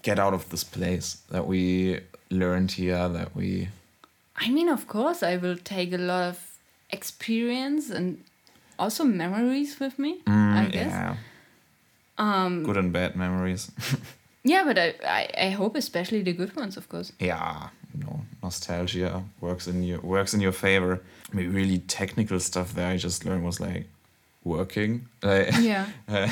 get 0.01 0.19
out 0.19 0.33
of 0.33 0.49
this 0.49 0.63
place 0.63 1.17
that 1.29 1.45
we 1.47 1.99
learned 2.29 2.71
here 2.71 3.09
that 3.09 3.35
we 3.35 3.69
I 4.37 4.49
mean, 4.49 4.69
of 4.69 4.87
course, 4.87 5.23
I 5.23 5.37
will 5.37 5.57
take 5.57 5.93
a 5.93 5.97
lot 5.97 6.23
of 6.23 6.37
experience 6.91 7.89
and 7.89 8.23
also 8.77 9.03
memories 9.03 9.79
with 9.79 9.97
me. 9.99 10.19
I 10.27 10.69
guess. 10.71 10.91
Mm, 10.93 10.99
yeah 11.01 11.15
Um, 12.17 12.63
good 12.63 12.77
and 12.77 12.91
bad 12.93 13.15
memories. 13.15 13.71
yeah, 14.43 14.63
but 14.65 14.77
I, 14.77 14.93
I 15.19 15.47
I 15.47 15.49
hope 15.51 15.75
especially 15.77 16.23
the 16.23 16.33
good 16.33 16.55
ones, 16.55 16.77
of 16.77 16.87
course. 16.87 17.11
yeah, 17.19 17.69
you 17.93 18.03
know, 18.03 18.19
nostalgia 18.43 19.23
works 19.41 19.67
in 19.67 19.83
your 19.83 19.99
works 20.01 20.33
in 20.33 20.41
your 20.41 20.53
favor. 20.53 20.99
Maybe 21.33 21.49
really 21.49 21.79
technical 21.79 22.39
stuff 22.39 22.73
that 22.75 22.87
I 22.93 22.97
just 22.97 23.25
learned 23.25 23.43
was 23.45 23.59
like 23.59 23.85
working. 24.43 25.07
Like, 25.23 25.51
Yeah. 25.61 25.85
Uh, 26.07 26.29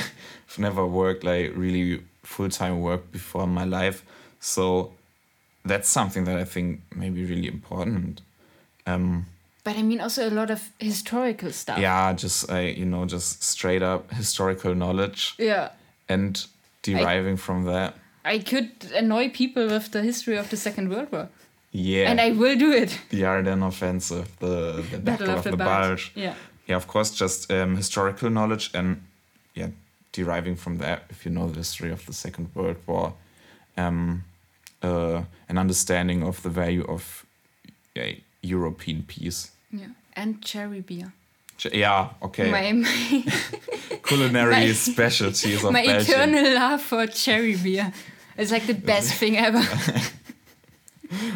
I've 0.47 0.59
never 0.59 0.85
worked 0.85 1.23
like 1.23 1.51
really 1.55 2.01
full 2.23 2.49
time 2.49 2.81
work 2.81 3.11
before 3.11 3.43
in 3.43 3.49
my 3.53 3.65
life, 3.65 4.03
so 4.39 4.91
that's 5.65 5.89
something 5.89 6.25
that 6.25 6.37
I 6.37 6.45
think 6.45 6.81
may 6.95 7.09
be 7.09 7.23
really 7.25 7.47
important. 7.47 8.21
Um, 8.85 9.25
But 9.63 9.77
I 9.77 9.81
mean, 9.81 10.01
also 10.01 10.27
a 10.27 10.29
lot 10.29 10.49
of 10.51 10.59
historical 10.79 11.51
stuff. 11.51 11.77
yeah, 11.79 12.13
just 12.13 12.51
uh, 12.51 12.57
you 12.57 12.85
know, 12.85 13.05
just 13.05 13.43
straight 13.43 13.81
up 13.81 14.11
historical 14.11 14.75
knowledge 14.75 15.35
Yeah. 15.39 15.69
and 16.09 16.45
deriving 16.81 17.37
from 17.37 17.65
that. 17.65 17.93
I 18.25 18.39
could 18.39 18.69
annoy 18.95 19.29
people 19.29 19.67
with 19.67 19.91
the 19.91 20.01
history 20.01 20.37
of 20.37 20.49
the 20.49 20.57
Second 20.57 20.89
World 20.89 21.11
War, 21.11 21.27
Yeah, 21.71 22.09
and 22.11 22.19
I 22.21 22.31
will 22.31 22.57
do 22.57 22.71
it. 22.71 22.99
the 23.09 23.25
Ardennes 23.25 23.63
offensive, 23.63 24.27
the, 24.39 24.83
the 24.91 24.97
Battle, 24.99 25.29
of, 25.29 25.43
the, 25.43 25.57
Bulge. 25.57 26.11
Yeah. 26.15 26.33
Yeah, 26.67 26.77
of 26.77 26.87
course, 26.87 27.11
just 27.11 27.51
um, 27.51 27.75
historical 27.75 28.29
knowledge 28.29 28.69
and 28.73 28.97
yeah, 29.55 29.69
deriving 30.13 30.55
from 30.57 30.77
that, 30.79 31.03
if 31.09 31.25
you 31.25 31.31
know 31.31 31.47
the 31.49 31.57
history 31.57 31.91
of 31.91 32.05
the 32.05 32.13
Second 32.13 32.49
World 32.53 32.77
War, 32.87 33.13
um, 33.77 34.23
uh, 34.83 35.23
an 35.49 35.57
understanding 35.57 36.23
of 36.23 36.41
the 36.43 36.49
value 36.49 36.83
of 36.87 37.25
yeah, 37.95 38.11
European 38.41 39.03
peace. 39.03 39.51
Yeah. 39.71 39.87
And 40.15 40.41
cherry 40.41 40.81
beer. 40.81 41.11
Ch- 41.57 41.73
Yeah, 41.73 42.09
okay. 42.21 42.51
My 42.51 42.71
my, 42.73 43.23
Culinary 44.03 44.51
my- 44.67 44.73
specialties 44.73 45.63
of 45.63 45.71
my 45.71 45.85
Belgium. 45.85 46.13
eternal 46.13 46.53
love 46.55 46.81
for 46.81 47.07
cherry 47.07 47.55
beer. 47.55 47.91
It's 48.37 48.51
like 48.51 48.65
the 48.67 48.73
best 48.73 49.13
thing 49.19 49.37
ever. 49.37 49.63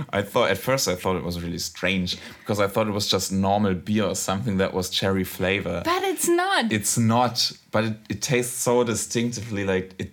I 0.09 0.23
thought 0.23 0.49
at 0.49 0.57
first 0.57 0.87
I 0.87 0.95
thought 0.95 1.17
it 1.17 1.23
was 1.23 1.39
really 1.39 1.59
strange 1.59 2.17
because 2.39 2.59
I 2.59 2.67
thought 2.67 2.87
it 2.87 2.91
was 2.93 3.07
just 3.07 3.31
normal 3.31 3.75
beer 3.75 4.05
or 4.05 4.15
something 4.15 4.57
that 4.57 4.73
was 4.73 4.89
cherry 4.89 5.23
flavor. 5.23 5.81
But 5.85 6.03
it's 6.03 6.27
not. 6.27 6.71
it's 6.71 6.97
not, 6.97 7.51
but 7.71 7.83
it, 7.83 7.93
it 8.09 8.21
tastes 8.23 8.57
so 8.57 8.83
distinctively 8.83 9.65
like 9.65 9.93
it. 9.99 10.11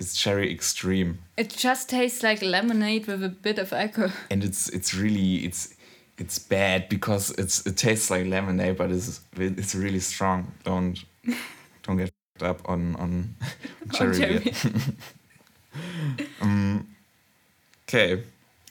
It's 0.00 0.16
cherry 0.16 0.50
extreme. 0.52 1.18
It 1.36 1.50
just 1.50 1.88
tastes 1.88 2.22
like 2.22 2.42
lemonade 2.42 3.06
with 3.06 3.22
a 3.22 3.28
bit 3.28 3.58
of 3.58 3.72
alcohol. 3.72 4.10
and 4.30 4.42
it's 4.42 4.68
it's 4.70 4.94
really 4.94 5.44
it's 5.44 5.74
it's 6.18 6.38
bad 6.38 6.88
because 6.88 7.30
it's 7.32 7.66
it 7.66 7.76
tastes 7.76 8.10
like 8.10 8.26
lemonade, 8.26 8.76
but 8.76 8.90
it's 8.90 9.20
it's 9.36 9.74
really 9.74 10.00
strong. 10.00 10.52
Don't 10.64 11.04
don't 11.82 11.96
get 11.96 12.12
up 12.42 12.60
on 12.68 12.96
on 12.96 13.34
cherry 13.92 14.18
cherry. 14.18 14.38
beer. 14.38 14.52
um, 16.40 16.88
okay. 17.88 18.22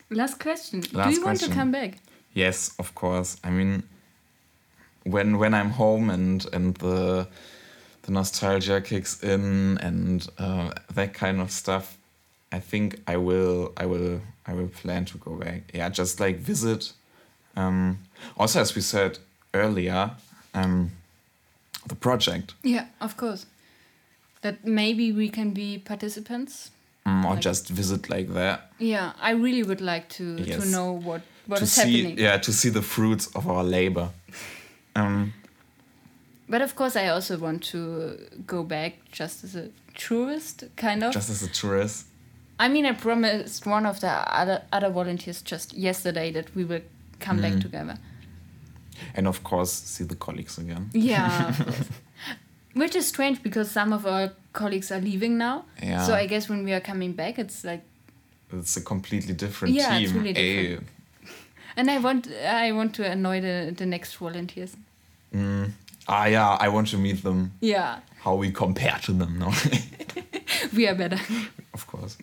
Last 0.10 0.40
question. 0.40 0.84
Last 0.92 1.10
Do 1.10 1.16
you 1.16 1.26
want 1.26 1.40
to 1.40 1.50
come 1.50 1.72
back? 1.72 1.98
Yes, 2.34 2.76
of 2.80 2.94
course. 2.96 3.38
I 3.44 3.50
mean, 3.50 3.84
when 5.04 5.38
when 5.38 5.54
I'm 5.54 5.72
home 5.72 6.10
and 6.10 6.46
and 6.54 6.76
the 6.78 7.28
the 8.04 8.12
nostalgia 8.12 8.82
kicks 8.82 9.22
in 9.24 9.78
and 9.80 10.28
uh, 10.38 10.72
that 10.94 11.13
kind 11.13 11.39
of 11.42 11.52
stuff, 11.52 11.98
I 12.52 12.60
think 12.60 13.00
I 13.08 13.18
will 13.18 13.72
I 13.78 13.86
will 13.86 14.20
I 14.46 14.54
will 14.54 14.68
plan 14.68 15.06
to 15.06 15.18
go 15.18 15.36
back. 15.36 15.62
Yeah, 15.74 15.89
just 15.89 16.20
like 16.20 16.38
visit. 16.38 16.94
Um, 17.56 18.00
also, 18.38 18.60
as 18.62 18.76
we 18.76 18.82
said 18.82 19.20
earlier, 19.54 20.12
um, 20.54 20.92
the 21.88 21.96
project, 21.96 22.54
Yeah, 22.63 22.86
of 23.00 23.16
course. 23.18 23.46
That 24.42 24.66
maybe 24.66 25.12
we 25.13 25.30
can 25.30 25.52
be 25.54 25.78
participants. 25.78 26.72
um, 27.06 27.26
or 27.26 27.32
Like- 27.34 27.42
just 27.42 27.70
visit 27.70 28.10
like 28.10 28.34
that 28.34 28.72
Yeah, 28.80 29.12
I 29.22 29.32
really 29.32 29.63
would 29.63 29.82
like 29.82 30.08
to 30.18 30.38
to 30.46 30.66
know 30.66 30.92
what 30.94 31.22
what 31.48 31.58
to 31.58 31.63
is 31.63 31.72
see 31.74 31.82
happening. 32.04 32.18
yeah 32.20 32.38
to 32.42 32.52
see 32.52 32.70
the 32.72 32.82
fruits 32.82 33.28
of 33.36 33.46
our 33.48 33.63
labor. 33.63 34.10
Um, 34.96 35.34
But 36.54 36.62
of 36.62 36.76
course, 36.76 36.96
I 36.96 37.08
also 37.08 37.38
want 37.38 37.63
to 37.72 37.80
go 38.46 38.63
back 38.63 38.94
just 39.20 39.44
as 39.44 39.56
a 39.56 39.66
tourist, 39.96 40.63
kind 40.76 41.04
of. 41.04 41.12
just 41.13 41.30
as 41.30 41.42
a 41.44 41.48
tourist. 41.62 42.06
I 42.60 42.70
mean, 42.70 42.86
I 42.86 42.92
promised 42.94 43.66
one 43.66 43.89
of 43.89 44.00
the 44.00 44.08
other 44.42 44.62
other 44.72 44.92
volunteers 44.94 45.42
just 45.52 45.74
yesterday 45.74 46.32
that 46.34 46.48
we 46.56 46.63
will 46.66 46.82
come 47.26 47.38
Mm. 47.39 47.42
back 47.42 47.62
together. 47.62 47.96
And 49.16 49.28
of 49.28 49.42
course, 49.44 49.72
see 49.74 50.06
the 50.08 50.16
colleagues 50.16 50.58
again. 50.60 50.89
Yeah. 50.94 51.54
Which 52.76 52.96
is 52.96 53.08
strange 53.08 53.42
because 53.44 53.72
some 53.72 53.96
of 53.96 54.06
our 54.06 54.30
colleagues 54.52 54.92
are 54.92 55.02
leaving 55.02 55.38
now. 55.38 55.63
Yeah. 55.84 56.06
So 56.06 56.13
I 56.13 56.28
guess 56.28 56.50
when 56.50 56.63
we 56.63 56.74
are 56.74 56.82
coming 56.82 57.13
back, 57.16 57.39
it's 57.39 57.63
like, 57.63 57.82
It's 58.60 58.78
a 58.78 58.82
completely 58.82 59.34
different 59.34 59.74
Yeah, 59.76 59.98
team. 59.98 60.04
it's 60.04 60.13
really 60.13 60.36
Eh, 60.38 60.62
different. 60.70 60.88
and 61.78 61.89
I 61.89 61.98
want 62.00 62.28
I 62.68 62.72
want 62.72 62.94
to 62.96 63.04
annoy 63.12 63.42
the 63.42 63.74
the 63.78 63.86
next 63.86 64.20
volunteers. 64.20 64.76
mm, 65.34 65.72
Ah, 66.08 66.26
yeah, 66.26 66.58
I 66.60 66.68
want 66.70 66.88
to 66.89 66.98
meet 66.98 67.24
them. 67.24 67.54
Yeah, 67.62 68.00
How 68.22 68.36
we 68.36 68.52
compare 68.52 69.00
to 69.04 69.12
them, 69.13 69.39
no? 69.39 69.52
we 70.76 70.88
are 70.88 70.96
better. 70.96 71.20
of 71.74 71.88
course. 71.88 72.18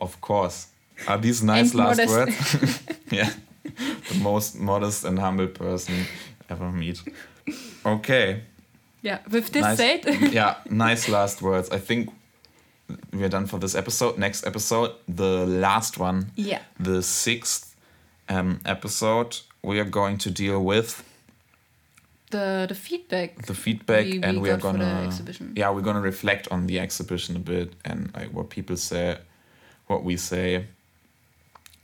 Of 0.00 0.20
course. 0.20 0.66
Are 1.06 1.18
these 1.18 1.42
nice 1.42 1.70
And 1.70 1.80
last 1.80 1.98
modest. 1.98 2.14
words? 2.14 2.82
yeah. 3.10 3.30
The 3.64 4.18
most 4.20 4.58
modest 4.58 5.04
and 5.04 5.18
humble 5.18 5.46
person 5.48 6.04
ever 6.50 6.70
meet. 6.70 7.00
Okay. 7.84 8.42
Yeah, 9.02 9.18
with 9.30 9.50
this 9.52 9.62
nice, 9.62 9.76
said, 9.78 10.04
yeah, 10.32 10.56
nice 10.70 11.08
last 11.08 11.42
words. 11.42 11.70
I 11.70 11.78
think 11.78 12.10
we're 13.12 13.28
done 13.28 13.46
for 13.46 13.58
this 13.58 13.74
episode. 13.74 14.16
Next 14.16 14.46
episode, 14.46 14.92
the 15.08 15.44
last 15.46 15.98
one, 15.98 16.30
yeah, 16.36 16.60
the 16.78 17.02
sixth 17.02 17.74
um, 18.28 18.60
episode, 18.64 19.38
we 19.62 19.80
are 19.80 19.84
going 19.90 20.18
to 20.18 20.30
deal 20.30 20.62
with 20.62 21.02
the 22.32 22.66
the 22.68 22.74
feedback. 22.74 23.30
the 23.46 23.54
feedback 23.54 24.04
We- 24.06 24.18
we 24.18 24.24
and 24.28 24.42
we 24.42 24.50
are 24.50 24.58
got 24.58 24.72
for 24.72 24.78
the 24.78 24.84
gonna 24.84 25.52
yeah 25.60 25.70
we're 25.74 25.84
gonna 25.88 26.06
reflect 26.12 26.44
on 26.50 26.66
the 26.66 26.78
exhibition 26.80 27.36
a 27.36 27.44
bit 27.52 27.68
and 27.84 28.10
like 28.16 28.30
what 28.36 28.46
people 28.56 28.76
say 28.76 29.18
what 29.88 30.00
we 30.04 30.16
say 30.16 30.66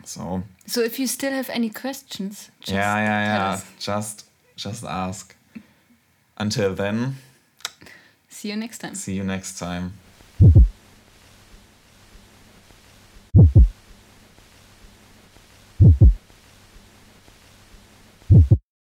so 0.05 0.43
So 0.67 0.81
if 0.83 0.99
you 0.99 1.07
still 1.07 1.33
have 1.33 1.51
any 1.51 1.71
questions, 1.71 2.51
just 2.61 2.73
yeah 2.73 2.97
yeah 3.09 3.21
yeah 3.31 3.53
us. 3.55 3.65
just 3.87 4.17
just 4.57 4.85
ask 4.85 5.35
until 6.37 6.75
then 6.75 7.15
See 8.29 8.49
you 8.51 8.57
next 8.57 8.79
time. 8.79 8.95
see 8.95 9.15
you 9.19 9.25
next 9.25 9.59
time 9.59 9.93